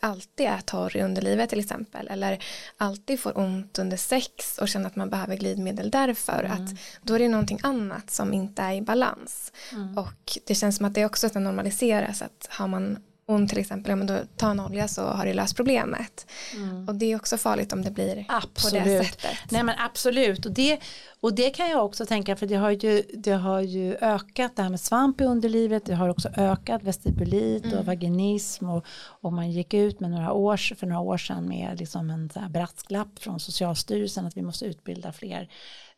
[0.00, 2.44] alltid är torr i underlivet till exempel eller
[2.76, 6.52] alltid får ont under sex och känner att man behöver glidmedel därför mm.
[6.52, 6.70] att
[7.02, 9.98] då är det någonting annat som inte är i balans mm.
[9.98, 13.96] och det känns som att det också normaliseras att har man ont till exempel, ja,
[13.96, 16.26] men då ta en olja så har det löst problemet.
[16.54, 16.88] Mm.
[16.88, 18.82] Och det är också farligt om det blir absolut.
[18.82, 19.36] på det sättet.
[19.50, 20.80] Nej men absolut och det,
[21.20, 24.62] och det kan jag också tänka för det har ju, det har ju ökat det
[24.62, 27.78] här med svamp i underlivet, det har också ökat vestibulit mm.
[27.78, 28.86] och vaginism och,
[29.20, 33.18] och man gick ut med några års, för några år sedan med liksom en brasklapp
[33.18, 35.48] från Socialstyrelsen att vi måste utbilda fler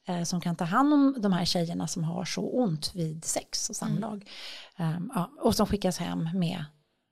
[0.09, 3.71] eh, som kan ta hand om de här tjejerna som har så ont vid sex
[3.71, 4.31] och samlag.
[4.77, 4.97] Mm.
[4.97, 6.65] Um, ja, och som skickas hem med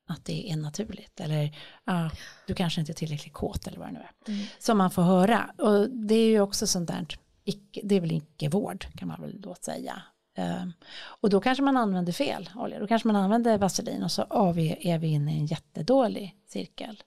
[0.06, 2.10] att det är naturligt eller ah,
[2.46, 4.32] du kanske inte är tillräckligt kåt eller vad det nu är.
[4.32, 4.46] Mm.
[4.58, 7.06] Som man får höra och det är ju också sånt där,
[7.44, 10.02] icke, det är väl icke-vård kan man väl då säga.
[10.38, 10.72] Um,
[11.20, 14.52] och då kanske man använder fel olja, då kanske man använder vaselin och så ah,
[14.52, 17.02] vi, är vi inne i en jättedålig cirkel.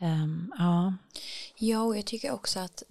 [0.00, 0.94] Um, ja.
[1.58, 2.82] ja, och jag tycker också att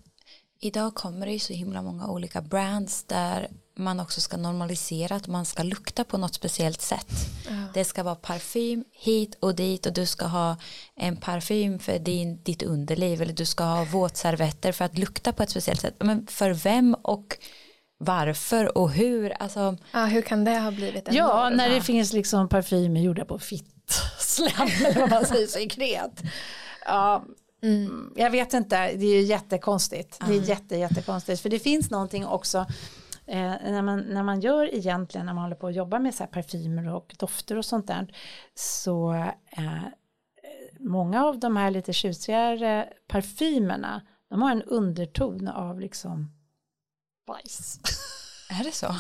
[0.60, 5.28] idag kommer det ju så himla många olika brands där man också ska normalisera att
[5.28, 7.16] man ska lukta på något speciellt sätt.
[7.48, 7.54] Ja.
[7.74, 10.56] Det ska vara parfym hit och dit och du ska ha
[10.96, 15.44] en parfym för din, ditt underliv eller du ska ha våtservetter för att lukta på
[15.44, 15.96] ett speciellt sätt.
[16.00, 17.38] Men för vem och
[17.98, 19.34] varför och hur?
[19.42, 23.26] Alltså, ja, hur kan det ha blivit en Ja, när det finns liksom parfymer gjorda
[23.26, 26.22] på fitt, slem eller vad man säger, sekret.
[26.86, 27.26] Ja,
[27.64, 28.14] Mm.
[28.16, 30.22] Jag vet inte, det är jättekonstigt.
[30.22, 30.32] Mm.
[30.32, 31.42] Det är jätte, jättekonstigt.
[31.42, 32.66] För det finns någonting också
[33.28, 36.28] eh, när, man, när man gör egentligen, när man håller på att jobba med så
[36.28, 38.14] parfymer och dofter och sånt där,
[38.56, 39.14] så
[39.50, 39.84] eh,
[40.80, 46.32] många av de här lite tjusigare parfymerna, de har en underton av liksom
[47.28, 47.80] bajs.
[48.50, 48.88] Är det så?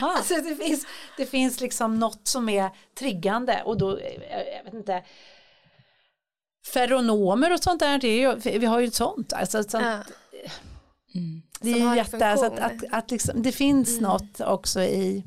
[0.00, 4.74] alltså det finns, det finns liksom något som är triggande och då, eh, jag vet
[4.74, 5.04] inte,
[6.66, 9.32] feronomer och sånt där, det är ju, vi har ju ett sånt.
[9.32, 10.02] Alltså, sånt ja.
[11.14, 11.42] mm.
[11.62, 14.02] Det är jätte, alltså att, att, att liksom, det finns mm.
[14.02, 15.24] något också i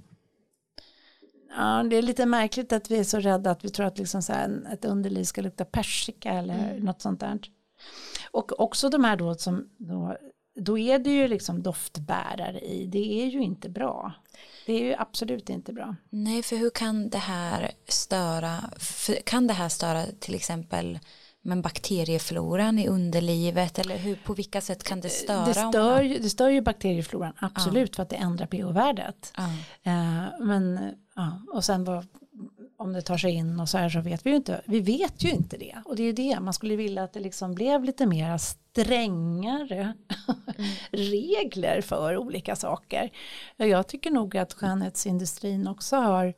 [1.57, 4.21] Ja, det är lite märkligt att vi är så rädda att vi tror att liksom
[4.21, 6.85] så här, ett underliv ska lukta persika eller mm.
[6.85, 7.39] något sånt där.
[8.31, 10.17] Och också de här då som då,
[10.55, 14.13] då är det ju liksom doftbärare i, det är ju inte bra.
[14.65, 15.95] Det är ju absolut inte bra.
[16.09, 18.59] Nej, för hur kan det här störa,
[19.23, 20.99] kan det här störa till exempel
[21.45, 25.45] men bakteriefloran i underlivet eller hur, på vilka sätt kan det störa?
[25.45, 27.95] Det stör, ju, det stör ju bakteriefloran absolut ja.
[27.95, 29.33] för att det ändrar pH-värdet.
[29.37, 29.43] Ja.
[29.43, 30.79] Uh, men
[31.15, 32.07] ja, och sen vad,
[32.77, 34.61] om det tar sig in och så här så vet vi ju inte.
[34.65, 37.19] Vi vet ju inte det och det är ju det man skulle vilja att det
[37.19, 39.93] liksom blev lite mer strängare
[40.27, 40.71] mm.
[40.91, 43.09] regler för olika saker.
[43.55, 46.33] Jag tycker nog att skönhetsindustrin också har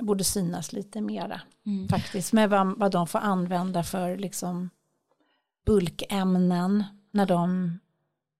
[0.00, 1.88] borde synas lite mera mm.
[1.88, 4.70] faktiskt med vad, vad de får använda för liksom
[5.66, 7.78] bulkämnen när de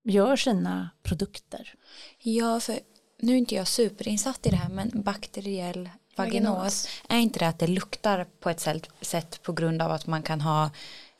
[0.05, 1.75] gör sina produkter.
[2.19, 2.79] Ja, för
[3.19, 7.59] nu är inte jag superinsatt i det här men bakteriell vaginos, är inte det att
[7.59, 8.69] det luktar på ett
[9.01, 10.71] sätt på grund av att man kan ha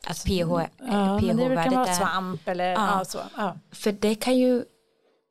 [0.07, 2.97] att pH, ja, pH-värdet kan vara svamp eller ja.
[2.97, 3.05] ja.
[3.05, 3.19] så.
[3.37, 3.57] Ja.
[3.71, 4.65] För det kan ju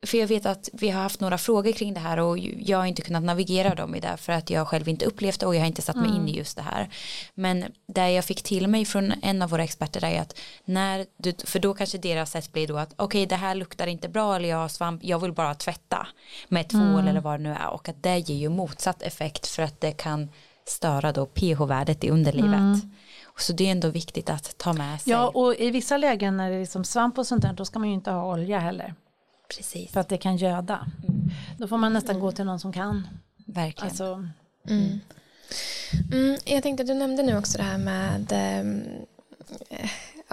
[0.07, 2.85] för jag vet att vi har haft några frågor kring det här och jag har
[2.85, 5.59] inte kunnat navigera dem i det för att jag själv inte upplevt det och jag
[5.59, 6.21] har inte satt mig mm.
[6.21, 6.89] in i just det här.
[7.33, 11.33] Men det jag fick till mig från en av våra experter är att när du,
[11.43, 14.35] för då kanske deras sätt blir då att okej okay, det här luktar inte bra
[14.35, 16.07] eller jag har svamp, jag vill bara tvätta
[16.47, 17.07] med tvål mm.
[17.07, 19.91] eller vad det nu är och att det ger ju motsatt effekt för att det
[19.91, 20.29] kan
[20.65, 22.53] störa då pH-värdet i underlivet.
[22.53, 22.95] Mm.
[23.37, 25.11] Så det är ändå viktigt att ta med sig.
[25.11, 27.79] Ja och i vissa lägen när det är liksom svamp och sånt där då ska
[27.79, 28.93] man ju inte ha olja heller.
[29.57, 29.91] Precis.
[29.91, 30.87] För att det kan göda.
[31.07, 31.29] Mm.
[31.57, 32.21] Då får man nästan mm.
[32.21, 33.07] gå till någon som kan.
[33.45, 33.89] Verkligen.
[33.89, 34.27] Alltså,
[34.67, 34.99] mm.
[36.11, 38.63] Mm, jag tänkte, du nämnde nu också det här med, äh,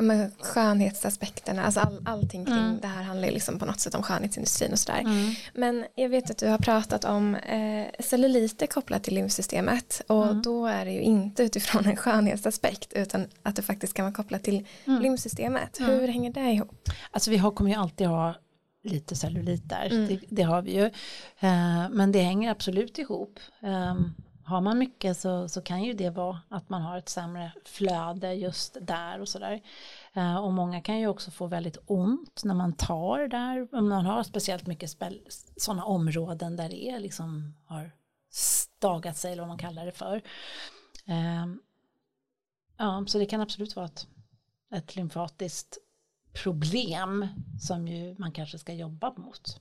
[0.02, 2.79] med skönhetsaspekterna, alltså all, allting kring mm.
[2.81, 5.00] det här handlar liksom på något sätt om skönhetsindustrin och sådär.
[5.00, 5.35] Mm.
[5.55, 10.42] Men jag vet att du har pratat om eh, celluliter kopplat till lymfsystemet och mm.
[10.42, 14.42] då är det ju inte utifrån en skönhetsaspekt utan att det faktiskt kan vara kopplat
[14.42, 15.02] till mm.
[15.02, 15.81] lymfsystemet.
[15.81, 16.90] Hur hänger det ihop?
[17.11, 18.35] Alltså vi har, kommer ju alltid ha
[18.87, 20.09] lite cellulit där, mm.
[20.09, 20.85] det, det, har vi ju.
[20.85, 23.40] Uh, men det hänger absolut ihop.
[23.61, 24.14] Um,
[24.46, 28.35] har man mycket så, så kan ju det vara att man har ett sämre flöde
[28.35, 29.62] just där och sådär.
[30.16, 34.07] Uh, och många kan ju också få väldigt ont när man tar där, om man
[34.07, 34.96] har speciellt mycket
[35.57, 37.90] sådana områden där det är liksom har
[38.31, 40.16] stagat sig eller vad man kallar det för.
[41.09, 41.46] Uh,
[42.77, 44.07] ja, så det kan absolut vara ett,
[44.75, 45.79] ett lymfatiskt
[46.42, 47.27] problem
[47.61, 49.59] som ju man kanske ska jobba mot.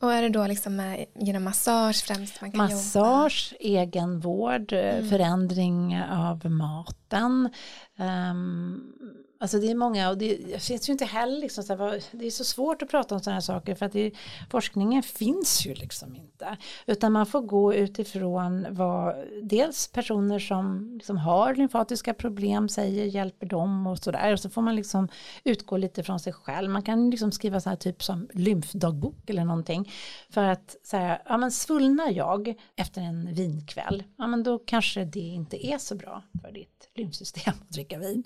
[0.00, 3.80] Och är det då liksom genom massage främst man kan massage, jobba?
[3.80, 5.08] egenvård, mm.
[5.08, 7.48] förändring av maten.
[7.96, 8.92] Um,
[9.42, 12.30] Alltså det är många och det finns ju inte heller liksom så här, det är
[12.30, 14.12] så svårt att prata om sådana här saker för att det,
[14.50, 16.56] forskningen finns ju liksom inte.
[16.86, 23.46] Utan man får gå utifrån vad dels personer som liksom har lymfatiska problem säger hjälper
[23.46, 24.32] dem och sådär.
[24.32, 25.08] Och så får man liksom
[25.44, 26.70] utgå lite från sig själv.
[26.70, 29.92] Man kan liksom skriva så här typ som lymfdagbok eller någonting.
[30.30, 35.20] För att säga, ja men svullnar jag efter en vinkväll, ja men då kanske det
[35.20, 38.24] inte är så bra för ditt lymfsystem att dricka vin.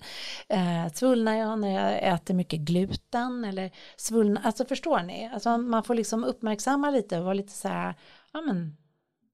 [0.49, 5.29] Eh, svullnar jag när jag äter mycket gluten eller svullnar, alltså förstår ni?
[5.33, 7.95] Alltså man får liksom uppmärksamma lite och vara lite så här,
[8.33, 8.77] ja men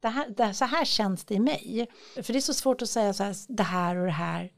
[0.02, 1.88] det här, det, så här känns det i mig.
[2.16, 4.52] För det är så svårt att säga så här, det här och det här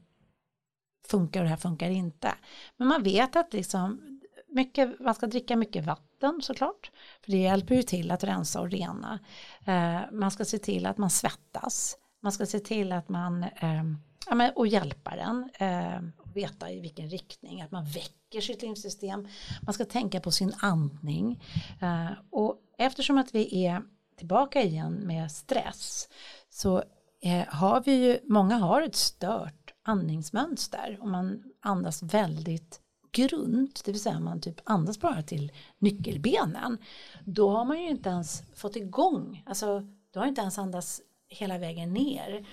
[1.06, 2.34] funkar och det här funkar inte.
[2.76, 4.14] Men man vet att liksom
[4.54, 6.90] mycket, man ska dricka mycket vatten såklart.
[7.24, 9.18] För det hjälper ju till att rensa och rena.
[9.64, 11.96] Eh, man ska se till att man svettas.
[12.22, 13.84] Man ska se till att man eh,
[14.26, 15.50] ja, men, och hjälpa den.
[15.54, 16.00] Eh,
[16.34, 19.28] veta i vilken riktning, att man väcker sitt lymfsystem.
[19.62, 21.42] Man ska tänka på sin andning.
[21.82, 23.82] Eh, och eftersom att vi är
[24.16, 26.08] tillbaka igen med stress
[26.50, 26.82] så
[27.22, 32.80] eh, har vi ju, många har ett stört andningsmönster och man andas väldigt
[33.12, 36.78] grunt, det vill säga man typ andas bara till nyckelbenen.
[37.24, 41.58] Då har man ju inte ens fått igång, alltså du har inte ens andats hela
[41.58, 42.46] vägen ner.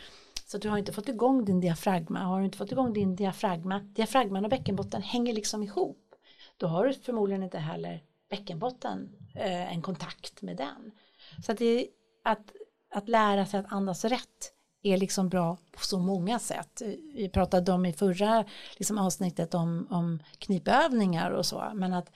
[0.51, 2.19] Så du har inte fått igång din diafragma.
[2.19, 6.15] Har du inte fått igång din diafragma, diafragman och bäckenbotten hänger liksom ihop.
[6.57, 10.91] Då har du förmodligen inte heller bäckenbotten eh, en kontakt med den.
[11.45, 11.87] Så att, det,
[12.23, 12.51] att,
[12.93, 16.81] att lära sig att andas rätt är liksom bra på så många sätt.
[17.15, 18.45] Vi pratade om i förra
[18.77, 22.11] liksom avsnittet om, om knipövningar och så, men att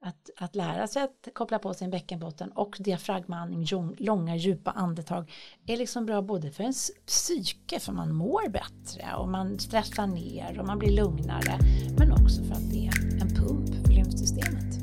[0.00, 3.66] att, att lära sig att koppla på sin bäckenbotten och diafragmaandning,
[3.98, 5.32] långa djupa andetag
[5.66, 10.60] är liksom bra både för ens psyke för man mår bättre och man stressar ner
[10.60, 11.58] och man blir lugnare
[11.98, 14.74] men också för att det är en pump för lymfsystemet.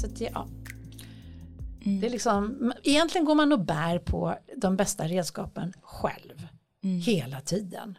[0.00, 0.48] Så att ja,
[1.84, 2.00] mm.
[2.00, 6.46] det är liksom, egentligen går man och bär på de bästa redskapen själv
[6.84, 7.00] mm.
[7.00, 7.98] hela tiden.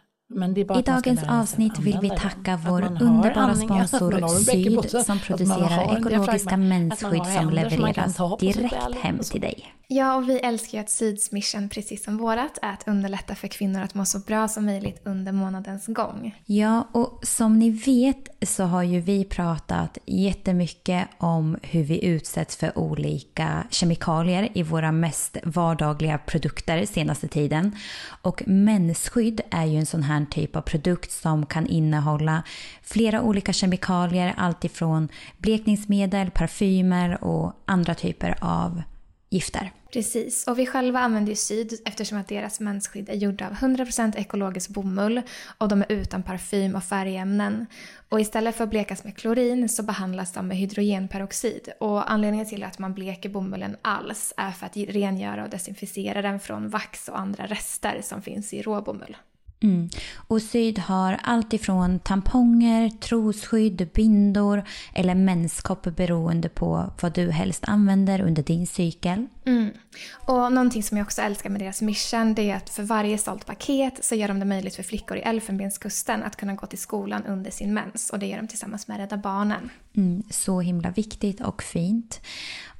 [0.76, 7.50] I dagens avsnitt vill vi tacka vår underbara sponsor Syd som producerar ekologiska mensskydd som
[7.50, 9.74] levereras direkt hem till dig.
[9.88, 13.48] Ja, och vi älskar ju att Syds mission, precis som vårat, är att underlätta för
[13.48, 16.34] kvinnor att må så bra som möjligt under månadens gång.
[16.46, 22.56] Ja, och som ni vet så har ju vi pratat jättemycket om hur vi utsätts
[22.56, 27.76] för olika kemikalier i våra mest vardagliga produkter senaste tiden.
[28.22, 32.42] Och mensskydd är ju en sån här typ av produkt som kan innehålla
[32.82, 38.82] flera olika kemikalier, alltifrån blekningsmedel, parfymer och andra typer av
[39.30, 39.72] gifter.
[39.94, 44.16] Precis, och vi själva använder ju Syd eftersom att deras mensskydd är gjorda av 100%
[44.16, 45.22] ekologisk bomull
[45.58, 47.66] och de är utan parfym och färgämnen.
[48.08, 52.64] Och istället för att blekas med klorin så behandlas de med hydrogenperoxid och anledningen till
[52.64, 57.18] att man bleker bomullen alls är för att rengöra och desinficera den från vax och
[57.18, 59.16] andra rester som finns i råbomull.
[59.64, 59.88] Mm.
[60.16, 67.64] Och Syd har allt ifrån tamponger, trosskydd, bindor eller menskopp beroende på vad du helst
[67.66, 69.26] använder under din cykel.
[69.46, 69.70] Mm.
[70.12, 73.46] Och någonting som jag också älskar med deras mission det är att för varje sålt
[73.46, 77.24] paket så gör de det möjligt för flickor i Elfenbenskusten att kunna gå till skolan
[77.24, 79.70] under sin mens och det gör de tillsammans med Rädda Barnen.
[79.96, 82.20] Mm, så himla viktigt och fint.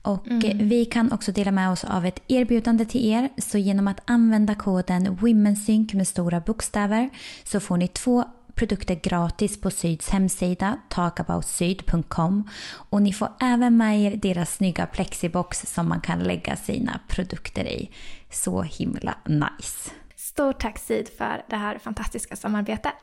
[0.03, 0.69] Och mm.
[0.69, 3.29] vi kan också dela med oss av ett erbjudande till er.
[3.39, 7.11] Så genom att använda koden WomenSync med stora bokstäver
[7.45, 12.49] så får ni två produkter gratis på Syds hemsida talkaboutsyd.com
[12.91, 17.65] och ni får även med er deras snygga plexibox som man kan lägga sina produkter
[17.65, 17.91] i.
[18.31, 19.91] Så himla nice.
[20.17, 22.95] Stort tack Syd för det här fantastiska samarbetet.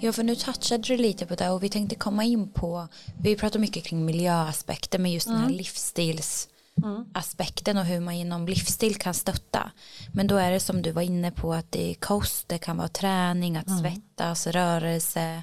[0.00, 2.88] Ja, för nu touchade du lite på det och vi tänkte komma in på,
[3.22, 5.40] vi pratar mycket kring miljöaspekter men just mm.
[5.40, 5.56] den här
[6.82, 7.04] mm.
[7.32, 9.70] livsstilsaspekten och hur man genom livsstil kan stötta.
[10.12, 12.76] Men då är det som du var inne på att det är kost, det kan
[12.76, 13.80] vara träning, att mm.
[13.80, 15.42] svettas, rörelse.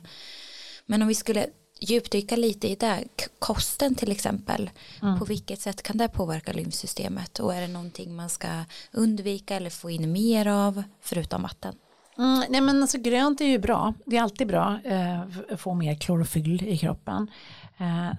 [0.86, 1.48] Men om vi skulle
[1.82, 3.04] djupdyka lite i det,
[3.40, 4.70] kosten till exempel,
[5.02, 5.20] mm.
[5.20, 8.48] på vilket sätt kan det påverka lymfsystemet och är det någonting man ska
[8.94, 11.76] undvika eller få in mer av förutom vatten?
[12.18, 13.94] Mm, nej men alltså grönt är ju bra.
[14.06, 17.28] Det är alltid bra eh, att få mer klorofyll i kroppen.
[17.78, 18.12] Eh,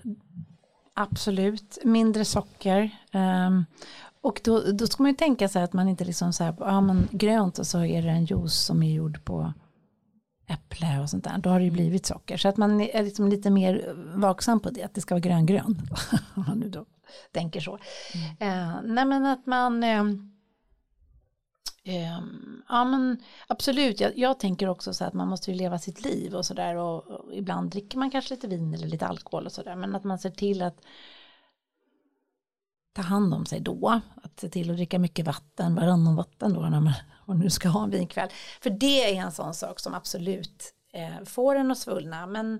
[1.02, 2.90] absolut, mindre socker.
[3.12, 3.50] Eh,
[4.22, 6.80] och då, då ska man ju tänka sig att man inte liksom så här, ja
[6.80, 9.52] men grönt och så är det en juice som är gjord på
[10.46, 11.38] äpple och sånt där.
[11.38, 12.36] Då har det ju blivit socker.
[12.36, 15.88] Så att man är liksom lite mer vaksam på det, att det ska vara grön-grön.
[16.34, 16.84] Om man nu då
[17.32, 17.78] tänker så.
[18.38, 18.68] Mm.
[18.68, 20.29] Eh, nej men att man ehm,
[21.90, 26.04] Um, ja men absolut, jag, jag, tänker också så att man måste ju leva sitt
[26.04, 29.52] liv och sådär och, och, ibland dricker man kanske lite vin eller lite alkohol och
[29.52, 30.80] sådär men att man ser till att
[32.92, 36.60] ta hand om sig då, att se till att dricka mycket vatten, varannan vatten då
[36.60, 36.92] när man
[37.26, 38.28] och nu ska ha en vinkväll.
[38.60, 42.54] För det är en sån sak som absolut eh, får en att svullna men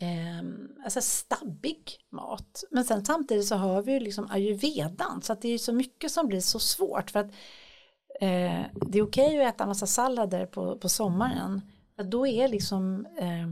[0.00, 0.42] eh,
[0.84, 2.64] alltså stabbig mat.
[2.70, 6.12] Men sen samtidigt så har vi ju liksom ayurvedan så att det är så mycket
[6.12, 7.32] som blir så svårt för att
[8.20, 11.62] eh, det är okej okay att äta massa sallader på, på sommaren.
[11.96, 13.48] Då är liksom eh,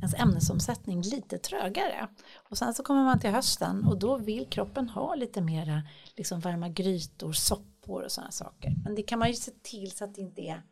[0.00, 2.08] ens ämnesomsättning lite trögare.
[2.50, 5.82] Och sen så kommer man till hösten och då vill kroppen ha lite mera
[6.14, 8.74] liksom varma grytor, soppor och sådana saker.
[8.84, 10.62] Men det kan man ju se till så att det inte är,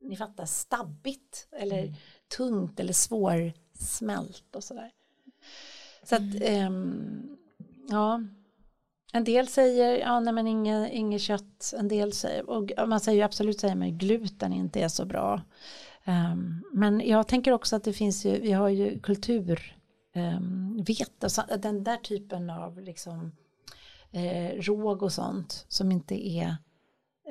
[0.00, 1.94] ni fattar, stabbigt eller mm.
[2.36, 4.90] tungt eller svårsmält och sådär.
[6.02, 6.70] Så att, eh,
[7.88, 8.20] ja,
[9.12, 13.24] en del säger, ja nej men inget, inget kött, en del säger, och man säger
[13.24, 15.42] absolut säger man gluten inte är så bra.
[16.06, 19.76] Um, men jag tänker också att det finns ju, vi har ju kultur,
[20.14, 23.32] um, vete, den där typen av liksom
[24.10, 26.56] eh, råg och sånt som inte är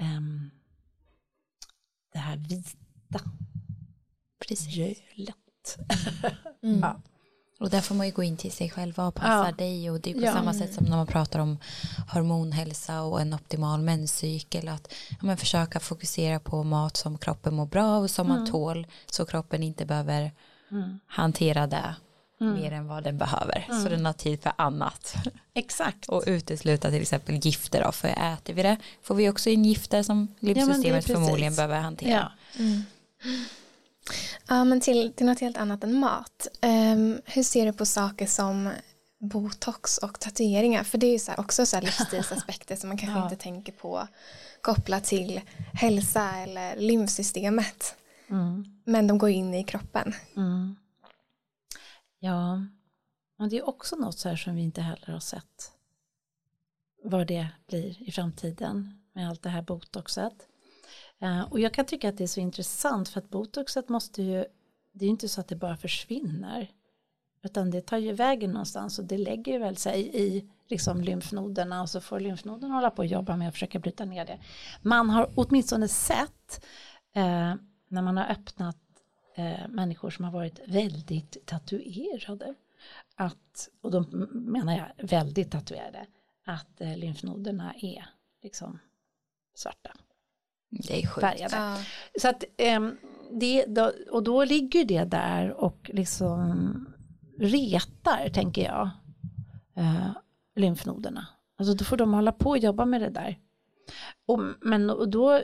[0.01, 0.51] um,
[2.13, 3.31] det här vita.
[4.39, 4.75] Precis.
[4.75, 5.77] Gölet.
[6.63, 6.79] Mm.
[6.81, 7.01] ja.
[7.59, 9.51] Och där får man ju gå in till sig själv, vad passar ja.
[9.51, 9.91] dig?
[9.91, 10.33] Och det är på ja.
[10.33, 11.57] samma sätt som när man pratar om
[12.09, 14.67] hormonhälsa och en optimal menscykel.
[14.67, 18.39] Att ja, men försöka fokusera på mat som kroppen mår bra av och som mm.
[18.39, 18.87] man tål.
[19.05, 20.31] Så kroppen inte behöver
[20.71, 20.99] mm.
[21.07, 21.95] hantera det
[22.41, 22.53] mm.
[22.53, 23.65] mer än vad den behöver.
[23.67, 23.91] Så mm.
[23.91, 25.15] den har tid för annat.
[25.53, 26.09] Exakt.
[26.09, 27.91] och utesluta till exempel gifter då.
[27.91, 32.31] För äter vi det får vi också in gifter som livssystemet förmodligen behöver hantera.
[34.47, 36.47] Ja, men till, till något helt annat än mat.
[36.61, 38.69] Um, hur ser du på saker som
[39.19, 40.83] botox och tatueringar?
[40.83, 43.23] För det är ju så också så livsstilsaspekter som man kanske ja.
[43.23, 44.07] inte tänker på
[44.61, 45.41] kopplat till
[45.73, 47.95] hälsa eller lymfsystemet.
[48.29, 48.65] Mm.
[48.83, 50.13] Men de går in i kroppen.
[50.35, 50.75] Mm.
[52.19, 52.65] Ja,
[53.39, 55.71] och det är också något så här som vi inte heller har sett
[57.03, 60.33] vad det blir i framtiden med allt det här botoxet.
[61.21, 64.45] Eh, och jag kan tycka att det är så intressant för att botoxet måste ju,
[64.91, 66.71] det är ju inte så att det bara försvinner.
[67.43, 71.81] Utan det tar ju vägen någonstans och det lägger ju väl sig i liksom lymfnoderna
[71.81, 74.39] och så får lymfnoderna hålla på och jobba med att försöka bryta ner det.
[74.81, 76.65] Man har åtminstone sett
[77.13, 77.55] eh,
[77.87, 78.77] när man har öppnat
[79.35, 82.55] eh, människor som har varit väldigt tatuerade
[83.15, 86.05] att, och då menar jag väldigt tatuerade,
[86.45, 88.05] att eh, lymfnoderna är
[88.43, 88.79] liksom
[89.55, 89.91] svarta.
[90.69, 91.27] Det är sjukt.
[91.27, 91.55] Färgade.
[91.55, 91.77] Ja.
[92.21, 92.43] Så att,
[92.77, 92.97] um,
[93.31, 96.85] det, då, och då ligger det där och liksom
[97.39, 98.89] retar tänker jag.
[99.75, 100.09] eh,
[100.55, 101.27] lymfnoderna.
[101.57, 103.39] Alltså då får de hålla på och jobba med det där.
[104.25, 105.41] Och, men och då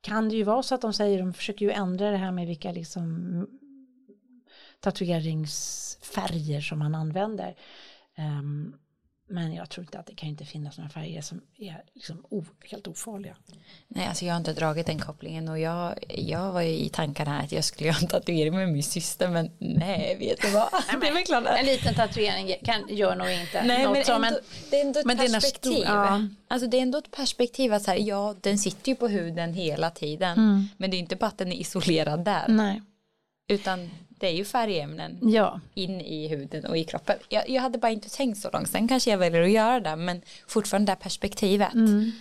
[0.00, 2.46] kan det ju vara så att de säger, de försöker ju ändra det här med
[2.46, 3.46] vilka liksom
[4.80, 7.54] tatueringsfärger som man använder.
[8.18, 8.74] Um,
[9.28, 12.44] men jag tror inte att det kan inte finnas några färger som är liksom o,
[12.70, 13.36] helt ofarliga.
[13.88, 17.40] Nej, alltså jag har inte dragit den kopplingen och jag, jag var ju i tankarna
[17.40, 20.68] att jag skulle göra en tatuering med min syster men nej, vet du vad?
[20.72, 21.44] Nej, det är klart.
[21.46, 24.38] En liten tatuering kan, gör nog inte nej, något men som ändå,
[24.70, 25.72] Det är ändå ett men perspektiv.
[25.72, 26.22] Stor, ja.
[26.48, 29.54] Alltså det är ändå ett perspektiv att så här, ja, den sitter ju på huden
[29.54, 30.68] hela tiden mm.
[30.76, 32.44] men det är inte bara att den är isolerad där.
[32.48, 32.82] Nej.
[33.48, 35.60] Utan det är ju färgämnen ja.
[35.74, 37.16] in i huden och i kroppen.
[37.28, 39.96] Jag, jag, hade bara inte tänkt så långt, sen kanske jag väljer att göra det,
[39.96, 41.74] men fortfarande det här perspektivet.
[41.74, 42.12] Mm.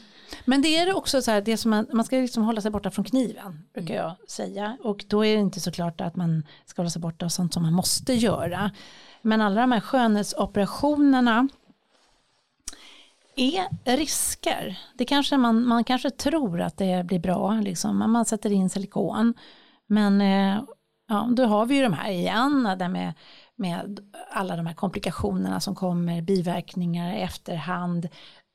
[0.45, 2.91] Men det är också så här, det som man, man ska liksom hålla sig borta
[2.91, 4.05] från kniven, brukar mm.
[4.05, 4.77] jag säga.
[4.83, 7.53] Och då är det inte så klart att man ska hålla sig borta av sånt
[7.53, 8.71] som man måste göra.
[9.21, 11.47] Men alla de här skönhetsoperationerna
[13.35, 14.79] är risker.
[14.97, 18.11] Det kanske man, man kanske tror att det blir bra, liksom.
[18.11, 19.33] man sätter in silikon.
[19.87, 20.63] Men eh,
[21.09, 23.13] Ja, då har vi ju de här igen, där med,
[23.55, 23.99] med
[24.31, 28.05] alla de här komplikationerna som kommer, biverkningar i efterhand,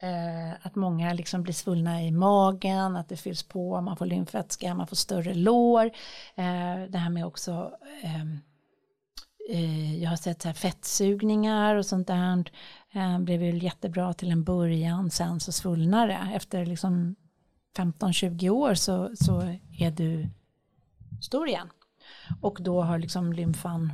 [0.03, 4.75] eh, att många liksom blir svullna i magen, att det fylls på, man får lymfvätska,
[4.75, 5.85] man får större lår.
[6.35, 7.73] Eh, det här med också,
[8.03, 8.39] ehm,
[9.51, 12.45] eh, jag har sett så här fettsugningar och sånt där,
[12.93, 16.29] eh, blev ju jättebra till en början, sen så svullnar det.
[16.35, 17.17] Efter liksom
[17.77, 19.41] 15-20 år så, så
[19.79, 20.29] är du
[21.21, 21.69] stor igen.
[22.41, 23.93] Och då har liksom lymfan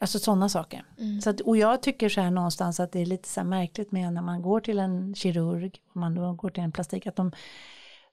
[0.00, 0.84] Alltså sådana saker.
[0.98, 1.20] Mm.
[1.20, 3.92] Så att, och jag tycker så här någonstans att det är lite så här märkligt
[3.92, 7.16] med när man går till en kirurg, och man då går till en plastik, att
[7.16, 7.32] de,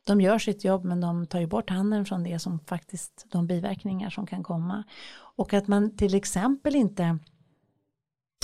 [0.03, 3.47] de gör sitt jobb men de tar ju bort handen från det som faktiskt, de
[3.47, 4.83] biverkningar som kan komma.
[5.35, 7.19] Och att man till exempel inte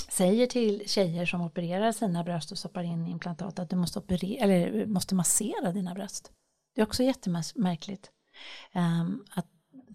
[0.08, 4.44] säger till tjejer som opererar sina bröst och stoppar in implantat att du måste, operera,
[4.44, 6.32] eller måste massera dina bröst.
[6.74, 8.10] Det är också jättemärkligt.
[8.74, 9.46] Um, att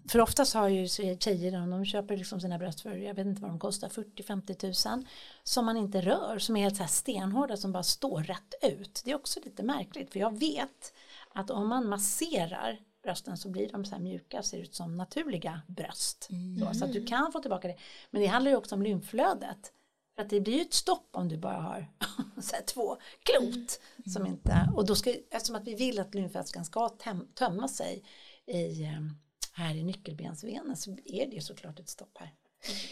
[0.08, 3.50] för oftast har ju tjejer, de köper liksom sina bröst för, jag vet inte vad
[3.50, 5.06] de kostar, 40-50 tusen.
[5.42, 9.02] Som man inte rör, som är helt så här stenhårda, som bara står rätt ut.
[9.04, 10.94] Det är också lite märkligt, för jag vet
[11.34, 15.62] att om man masserar brösten så blir de så här mjuka, ser ut som naturliga
[15.66, 16.28] bröst.
[16.30, 16.58] Mm.
[16.58, 17.76] Så, så, att du kan få tillbaka det.
[18.10, 19.72] Men det handlar ju också om lymflödet.
[20.14, 21.88] För att det blir ju ett stopp om du bara har
[22.40, 23.80] så två klot.
[23.96, 24.12] Mm.
[24.12, 26.88] Som inte, och då ska, eftersom att vi vill att lymfvätskan ska
[27.34, 28.04] tömma sig
[28.46, 29.10] i ehm,
[29.56, 32.32] här i nyckelbensvenen så är det såklart ett stopp här.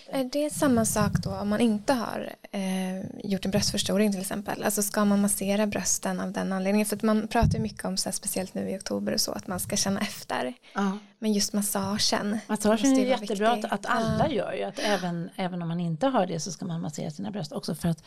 [0.07, 4.62] Är det samma sak då om man inte har eh, gjort en bröstförstoring till exempel?
[4.62, 6.87] Alltså ska man massera brösten av den anledningen?
[6.87, 9.33] För att man pratar ju mycket om, så här, speciellt nu i oktober och så,
[9.33, 10.55] att man ska känna efter.
[10.75, 10.99] Ja.
[11.19, 12.39] Men just massagen.
[12.47, 16.27] Massagen är jättebra att, att, alla gör ju, att även, även om man inte har
[16.27, 17.53] det så ska man massera sina bröst.
[17.53, 18.03] Också för att,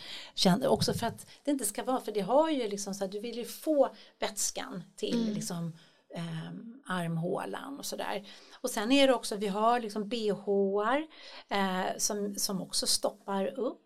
[0.65, 3.19] också för att det inte ska vara, för det har ju liksom så här, du
[3.19, 3.89] vill ju få
[4.19, 5.33] vätskan till mm.
[5.33, 5.73] liksom
[6.15, 6.51] eh,
[6.85, 8.27] armhålan och sådär.
[8.61, 11.07] Och sen är det också, vi har liksom bhar
[11.49, 13.83] eh, som, som också stoppar upp.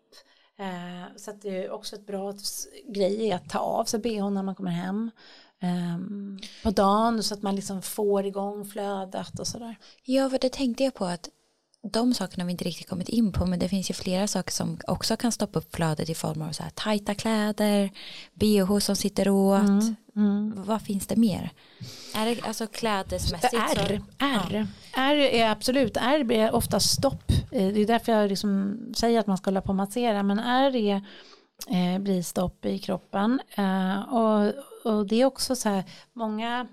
[0.58, 2.34] Eh, så att det är också ett bra
[2.88, 5.10] grej att ta av sig bh när man kommer hem
[5.60, 9.76] ehm, på dagen så att man liksom får igång flödet och sådär.
[10.02, 11.28] Ja, för det tänkte jag på att
[11.90, 14.52] de sakerna har vi inte riktigt kommit in på men det finns ju flera saker
[14.52, 17.90] som också kan stoppa upp flödet i form av så här tajta kläder,
[18.34, 20.64] bh som sitter åt, mm, mm.
[20.64, 21.50] vad finns det mer?
[22.14, 23.54] Är det alltså klädesmässigt?
[23.54, 24.66] R, R.
[24.96, 29.26] R är absolut, R är ofta stopp, eh, det är därför jag liksom säger att
[29.26, 30.96] man ska hålla på och massera men R är,
[31.68, 34.52] eh, blir stopp i kroppen eh, och,
[34.84, 36.66] och det är också så här många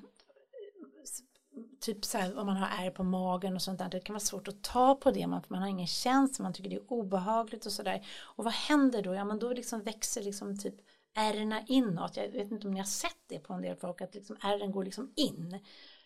[1.80, 4.20] typ så här, om man har ärr på magen och sånt där, det kan vara
[4.20, 7.66] svårt att ta på det, man, man har ingen känsla, man tycker det är obehagligt
[7.66, 8.08] och sådär.
[8.22, 9.14] Och vad händer då?
[9.14, 10.76] Ja men då liksom växer liksom typ
[11.14, 12.18] ärrna inåt.
[12.18, 14.72] Jag vet inte om ni har sett det på en del folk, att liksom ärren
[14.72, 15.60] går liksom in.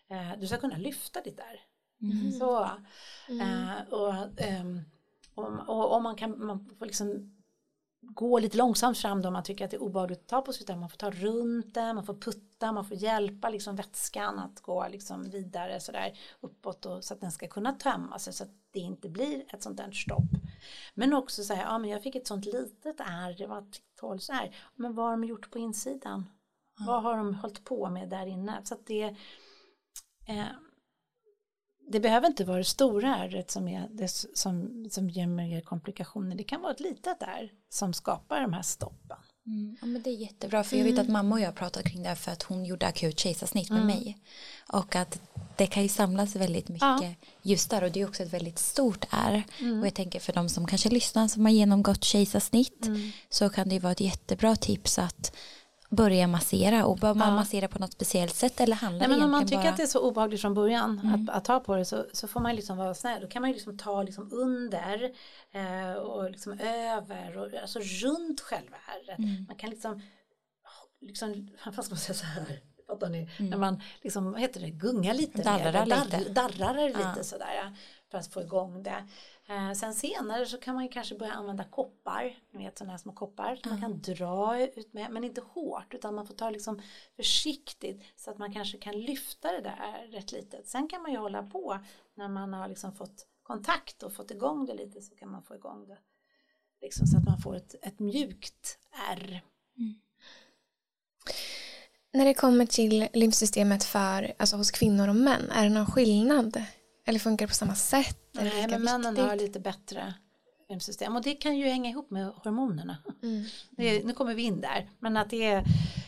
[0.07, 1.59] Eh, du ska kunna lyfta ditt ärr.
[2.01, 2.31] Mm.
[2.31, 2.69] Så.
[3.29, 3.69] Mm.
[3.69, 4.65] Eh, och, eh,
[5.35, 7.32] och, och, och, man kan, man får liksom
[8.05, 10.75] gå lite långsamt fram då man tycker att det är obehagligt att ta på sig
[10.75, 14.87] man får ta runt det, man får putta, man får hjälpa liksom vätskan att gå
[14.87, 18.79] liksom vidare sådär uppåt och, så att den ska kunna tömma sig så att det
[18.79, 20.29] inte blir ett sånt där stopp.
[20.93, 24.19] Men också säga, ja men jag fick ett sånt litet ärr, det var ett 12
[24.31, 26.29] ärr, men vad har de gjort på insidan?
[26.79, 26.87] Mm.
[26.87, 28.61] Vad har de hållit på med där inne?
[28.63, 29.15] Så att det
[30.27, 30.45] eh,
[31.93, 36.35] det behöver inte vara det stora ärret som, är det som, som ger mer komplikationer.
[36.35, 39.17] Det kan vara ett litet ärr som skapar de här stoppen.
[39.45, 41.13] Mm, ja, men det är jättebra för jag vet att Mm.
[41.13, 43.87] mamma och jag pratat kring det här för att hon gjorde akut kejsarsnitt med Mm.
[43.95, 44.17] mig.
[44.67, 45.21] Och att
[45.57, 47.13] det kan ju samlas väldigt mycket Ja.
[47.41, 49.43] just där och det är också ett väldigt stort är.
[49.59, 49.79] Mm.
[49.79, 53.11] Och jag tänker för de som kanske lyssnar som har genomgått kejsarsnitt Mm.
[53.29, 55.35] så kan det ju vara ett jättebra tips att
[55.95, 57.35] börja massera och bör man Ja.
[57.35, 59.83] massera på något speciellt sätt eller handlar Nej, men om man tycker bara att det
[59.83, 61.29] är så obehagligt från början Mm.
[61.29, 63.21] att, att ta på det så, så får man liksom vara snäll.
[63.21, 65.03] Då kan man ju liksom ta liksom under
[65.51, 69.19] eh, och liksom över och alltså runt själva ärret.
[69.19, 69.45] Mm.
[69.47, 70.01] Man kan liksom,
[71.01, 72.59] liksom, vad ska man säga så här?
[72.87, 73.29] Fattar ni?
[73.37, 73.49] Mm.
[73.49, 75.41] När man liksom, vad heter det, gungar lite.
[75.41, 76.29] Darrar mer, lite.
[76.33, 77.23] Darrar det lite Ja.
[77.23, 77.77] sådär
[78.11, 79.07] för att få igång det.
[79.49, 82.97] Eh, sen senare så kan man ju kanske börja använda koppar, ni vet sådana här
[82.97, 86.49] små koppar som man kan dra ut med, men inte hårt utan man får ta
[86.49, 86.81] liksom
[87.15, 90.67] försiktigt så att man kanske kan lyfta det där rätt litet.
[90.67, 91.79] Sen kan man ju hålla på
[92.15, 95.55] när man har liksom fått kontakt och fått igång det lite så kan man få
[95.55, 95.97] igång det.
[96.81, 98.79] Liksom så att man får ett, ett mjukt
[99.09, 99.41] R.
[102.13, 106.63] När det kommer till lymfsystemet för, alltså hos kvinnor och män, är det någon skillnad?
[107.05, 108.22] Eller funkar det på samma sätt?
[108.37, 109.29] Är Nej, men männen viktigt?
[109.29, 110.13] har lite bättre
[110.69, 112.97] immunsystem och det kan ju hänga ihop med hormonerna.
[113.23, 113.45] Mm.
[113.69, 115.63] Det, nu kommer vi in där, men att det är,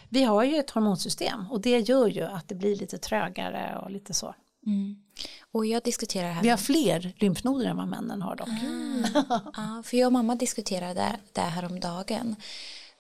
[0.10, 3.92] vi har ju ett hormonsystem och det gör ju att det blir lite trögare och
[3.92, 4.36] lite så.
[4.66, 4.96] Mm.
[5.52, 8.48] Och jag diskuterar här Vi har fler lymfnoder än vad männen har dock.
[9.58, 12.36] Ja, för jag och mamma diskuterade det här om dagen.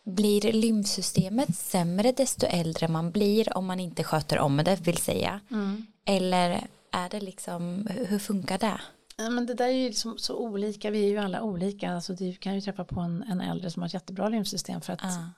[0.03, 5.39] Blir lymfsystemet sämre desto äldre man blir om man inte sköter om det vill säga?
[5.51, 5.85] Mm.
[6.05, 8.81] Eller är det liksom, hur funkar det?
[9.17, 11.91] Ja, men det där är ju liksom så olika, vi är ju alla olika.
[11.93, 14.93] Alltså, du kan ju träffa på en, en äldre som har ett jättebra lymfsystem för
[14.93, 15.29] att Ja.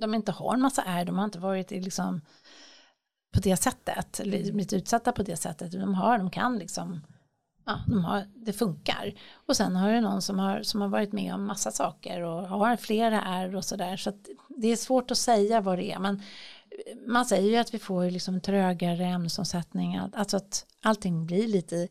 [0.00, 2.20] de inte har en massa ärr, de har inte varit i liksom
[3.34, 5.72] på det sättet, blivit utsatta på det sättet.
[5.72, 7.00] De har, de kan liksom,
[7.66, 9.14] ja, de har, det funkar.
[9.46, 12.48] Och sen har du någon som har, som har varit med om massa saker och
[12.48, 13.96] har flera ärr och sådär.
[13.96, 16.22] Så att det är svårt att säga vad det är, men
[17.06, 21.88] man säger ju att vi får liksom trögare ämnesomsättning, att- alltså att allting blir lite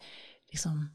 [0.51, 0.89] liksom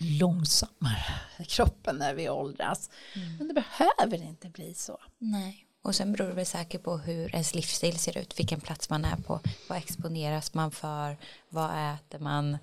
[0.00, 1.04] långsammare
[1.38, 2.90] i kroppen när vi åldras.
[3.38, 4.98] Men det behöver inte bli så.
[5.18, 5.66] Nej.
[5.82, 9.04] Och sen beror det väl säkert på hur ens livsstil ser ut, vilken plats man
[9.04, 11.16] är på, vad exponeras man för,
[11.48, 12.58] vad äter man,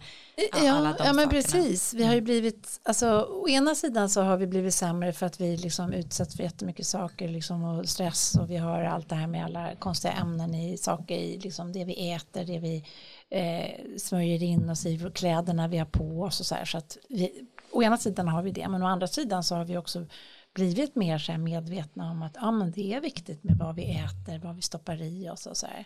[0.52, 1.28] alla Ja, de ja men sakerna.
[1.32, 1.94] precis.
[1.94, 5.42] Vi har ju blivit, alltså å ena sidan så har vi blivit sämre för att
[5.42, 9.28] vi liksom utsätts för jättemycket saker liksom och stress och vi har allt det här
[9.28, 12.86] med alla konstiga ämnen i saker i liksom det vi äter, det vi
[13.30, 16.66] eh, smörjer in oss i, kläderna vi har på oss och så här.
[16.66, 19.66] Så att vi, å ena sidan har vi det, men å andra sidan så har
[19.66, 20.06] vi också
[20.54, 23.84] blivit mer så här medvetna om att ja, men det är viktigt med vad vi
[23.84, 25.86] äter, vad vi stoppar i oss och så här.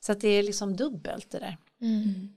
[0.00, 1.56] Så att det är liksom dubbelt det där.
[1.80, 2.34] Mm.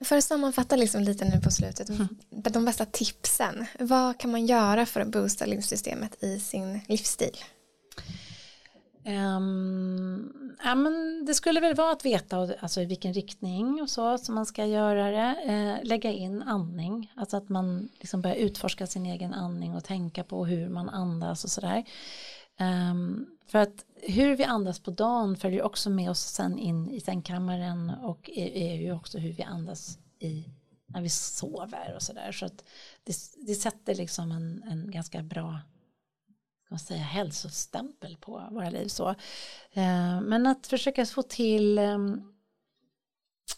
[0.00, 1.88] För att sammanfatta liksom lite nu på slutet,
[2.30, 3.66] de bästa tipsen.
[3.78, 7.36] Vad kan man göra för att boosta lymfsystemet i sin livsstil?
[9.06, 14.18] Um, ja, men det skulle väl vara att veta alltså, i vilken riktning och så
[14.18, 15.36] som man ska göra det.
[15.48, 20.24] Uh, lägga in andning, alltså att man liksom börjar utforska sin egen andning och tänka
[20.24, 21.84] på hur man andas och sådär.
[22.60, 27.00] Um, för att hur vi andas på dagen följer också med oss sen in i
[27.00, 30.44] sängkammaren och är, är ju också hur vi andas i
[30.86, 32.32] när vi sover och sådär.
[32.32, 32.64] Så att
[33.04, 35.60] det, det sätter liksom en, en ganska bra
[36.68, 38.88] kan säga, hälsostämpel på våra liv.
[38.88, 39.08] Så.
[39.72, 42.22] Eh, men att försöka få till ehm,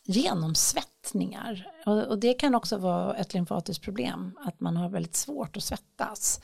[0.04, 1.72] genomsvettningar.
[1.86, 6.40] Och, det kan också vara ett lymfatiskt problem, att man har väldigt svårt att svettas.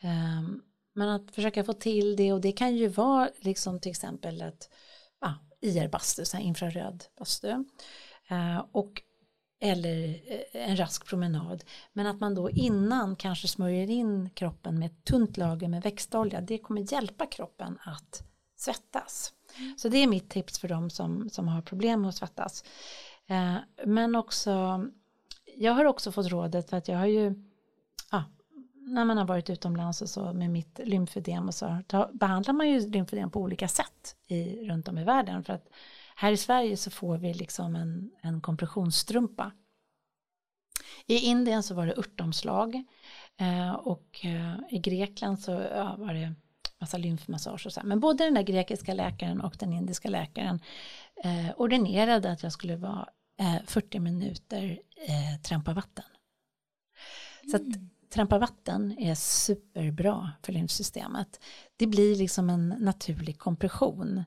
[0.00, 0.62] Ehm,
[0.94, 4.70] men att försöka få till det och det kan ju vara liksom till exempel ett
[5.20, 7.64] ah, IR-bastu, infraröd bastu.
[8.28, 9.02] Eh, och
[9.60, 11.64] eller eh, en rask promenad.
[11.92, 16.40] Men att man då innan kanske smörjer in kroppen med ett tunt lager med växtolja.
[16.40, 18.22] Det kommer hjälpa kroppen att
[18.56, 19.32] svettas.
[19.76, 22.64] Så det är mitt tips för dem som, som har problem med att svettas.
[23.26, 24.84] Eh, men också,
[25.56, 27.34] jag har också fått rådet för att jag har ju,
[28.10, 28.24] ja,
[28.74, 32.68] när man har varit utomlands och så med mitt lymfödem och så ta, behandlar man
[32.68, 35.44] ju lymfödem på olika sätt i, runt om i världen.
[35.44, 35.68] För att
[36.14, 39.52] här i Sverige så får vi liksom en, en kompressionsstrumpa.
[41.06, 42.84] I Indien så var det örtomslag
[43.40, 45.52] eh, och eh, i Grekland så
[45.98, 46.34] var det
[46.80, 47.80] massa lymfmassage och så.
[47.84, 50.60] Men både den där grekiska läkaren och den indiska läkaren
[51.24, 53.08] eh, ordinerade att jag skulle vara
[53.66, 56.04] 40 minuter eh, trampa vatten.
[57.50, 57.62] Så att
[58.10, 61.44] trampa vatten är superbra för lymfsystemet.
[61.76, 64.24] Det blir liksom en naturlig kompression.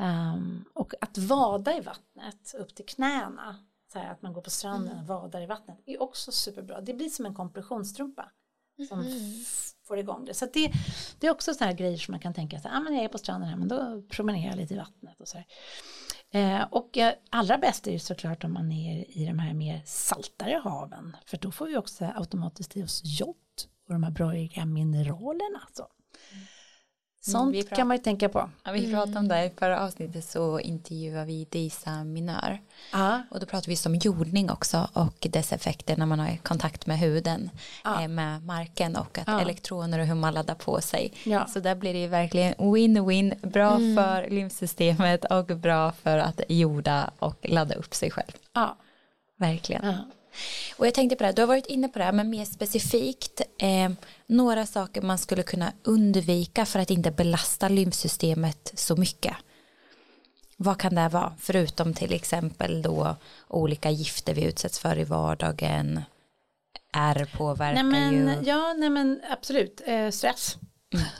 [0.00, 3.56] Um, och att vada i vattnet upp till knäna,
[3.92, 6.80] så här att man går på stranden och vadar i vattnet, är också superbra.
[6.80, 8.30] Det blir som en kompressionsstrumpa
[8.88, 10.34] som f- får igång det.
[10.34, 10.72] Så det,
[11.18, 13.08] det är också sådana här grejer som man kan tänka sig, ah, men jag är
[13.08, 15.38] på stranden här men då promenerar jag lite i vattnet och så
[16.30, 16.98] eh, och
[17.30, 21.36] allra bäst är det såklart om man är i de här mer saltare haven för
[21.36, 23.36] då får vi också automatiskt i oss jod
[23.88, 24.32] och de här bra
[24.66, 25.60] mineralerna.
[25.72, 25.86] Så.
[27.22, 28.50] Sånt mm, kan man ju tänka på.
[28.64, 32.60] Ja, vi pratade om det i förra avsnittet så intervjuade vi Disa Minör.
[32.92, 33.22] Ja.
[33.30, 36.98] Och då pratade vi om jordning också och dess effekter när man har kontakt med
[36.98, 37.50] huden
[37.84, 38.02] ja.
[38.02, 39.40] Eh, med marken och att ja.
[39.40, 41.12] elektroner och hur man laddar på sig.
[41.48, 43.96] Så där blir det ju verkligen win-win, bra mm.
[43.96, 48.32] för lymfsystemet och bra för att jorda och ladda upp sig själv.
[48.52, 48.76] Ja.
[49.38, 49.94] Verkligen.
[50.76, 52.44] Och jag tänkte på det, här, du har varit inne på det här, men mer
[52.44, 53.90] specifikt eh,
[54.26, 59.36] några saker man skulle kunna undvika för att inte belasta lymfsystemet så mycket.
[60.56, 61.32] Vad kan det vara?
[61.38, 63.16] Förutom till exempel då
[63.48, 66.00] olika gifter vi utsätts för i vardagen.
[66.92, 68.50] R påverkar nej men, ju.
[68.50, 69.80] Ja, nej men absolut.
[69.86, 70.56] Eh, stress.
[70.94, 71.04] Mm.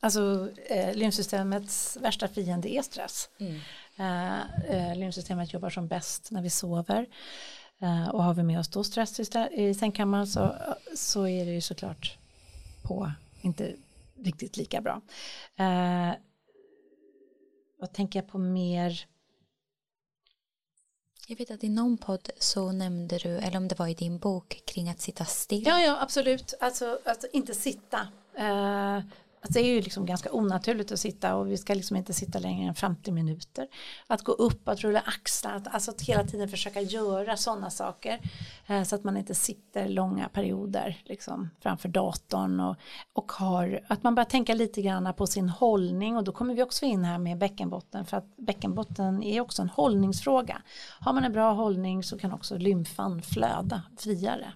[0.00, 3.28] Alltså eh, lymfsystemets värsta fiende är stress.
[3.38, 3.60] Mm.
[3.96, 7.06] Eh, eh, lymfsystemet jobbar som bäst när vi sover.
[7.80, 9.20] Eh, och har vi med oss då stress
[9.52, 10.54] i sängkammaren så,
[10.96, 12.18] så är det ju såklart
[12.82, 13.74] på inte
[14.24, 15.00] riktigt lika bra.
[15.56, 16.12] Eh,
[17.78, 19.06] vad tänker jag på mer?
[21.28, 24.18] Jag vet att i någon podd så nämnde du, eller om det var i din
[24.18, 25.66] bok, kring att sitta still.
[25.66, 26.54] Ja, ja absolut.
[26.60, 28.08] Alltså att inte sitta.
[28.34, 29.00] Eh,
[29.40, 32.38] Alltså det är ju liksom ganska onaturligt att sitta och vi ska liksom inte sitta
[32.38, 33.68] längre än 50 minuter.
[34.06, 38.20] Att gå upp, att rulla axlar, att, alltså att hela tiden försöka göra sådana saker.
[38.66, 42.76] Eh, så att man inte sitter långa perioder liksom, framför datorn och,
[43.12, 46.62] och har, att man börjar tänka lite grann på sin hållning och då kommer vi
[46.62, 50.62] också in här med bäckenbotten för att bäckenbotten är också en hållningsfråga.
[51.00, 54.52] Har man en bra hållning så kan också lymfan flöda friare.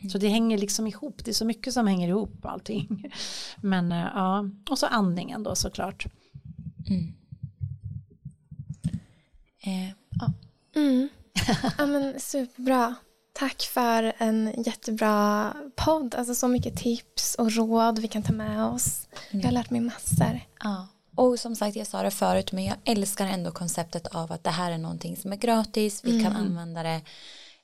[0.00, 0.10] Mm.
[0.10, 3.12] Så det hänger liksom ihop, det är så mycket som hänger ihop allting.
[3.60, 6.06] Men eh, ja, och så andningen då såklart.
[6.88, 7.14] Mm.
[9.62, 9.88] Eh,
[10.20, 10.32] ja.
[10.74, 11.08] Mm.
[11.78, 12.94] ja men superbra.
[13.32, 16.14] Tack för en jättebra podd.
[16.14, 19.08] Alltså så mycket tips och råd vi kan ta med oss.
[19.30, 19.54] Jag har mm.
[19.54, 20.40] lärt mig massor.
[20.62, 20.86] Ja.
[21.14, 24.50] Och som sagt, jag sa det förut, men jag älskar ändå konceptet av att det
[24.50, 26.04] här är någonting som är gratis.
[26.04, 26.22] Vi mm.
[26.22, 27.00] kan använda det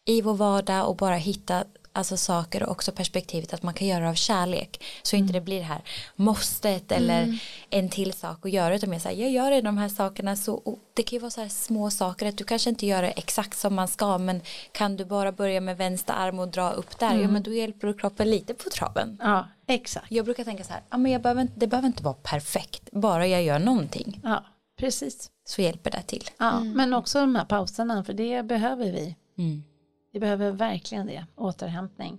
[0.04, 4.04] i vår vardag och bara hitta alltså saker och också perspektivet att man kan göra
[4.04, 5.32] det av kärlek så inte mm.
[5.32, 5.82] det blir det här
[6.16, 7.36] måstet eller mm.
[7.70, 10.78] en till sak att göra utan mer så här, jag gör de här sakerna så
[10.94, 13.58] det kan ju vara så här små saker att du kanske inte gör det exakt
[13.58, 14.40] som man ska men
[14.72, 17.22] kan du bara börja med vänster arm och dra upp där mm.
[17.22, 20.72] ja men då hjälper du kroppen lite på traven ja exakt jag brukar tänka så
[20.72, 24.44] här ja men jag behöver, det behöver inte vara perfekt bara jag gör någonting ja
[24.78, 26.72] precis så hjälper det till ja mm.
[26.72, 29.64] men också de här pauserna för det behöver vi mm.
[30.12, 32.18] Vi behöver verkligen det, återhämtning.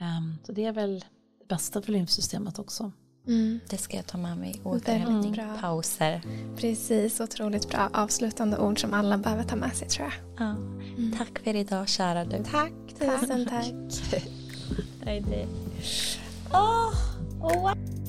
[0.00, 1.04] Um, så det är väl
[1.38, 2.92] det bästa för lymfsystemet också.
[3.26, 3.60] Mm.
[3.70, 4.60] Det ska jag ta med mig.
[4.64, 5.58] Återhämtning, mm.
[5.60, 6.22] pauser.
[6.56, 10.46] Precis, otroligt bra avslutande ord som alla behöver ta med sig tror jag.
[10.46, 10.50] Ja.
[10.50, 11.14] Mm.
[11.18, 12.44] Tack för idag kära du.
[12.44, 13.72] Tack, tusen tack.
[15.04, 15.46] Nej, det.
[16.52, 16.94] Oh,
[17.40, 18.01] oh, wow.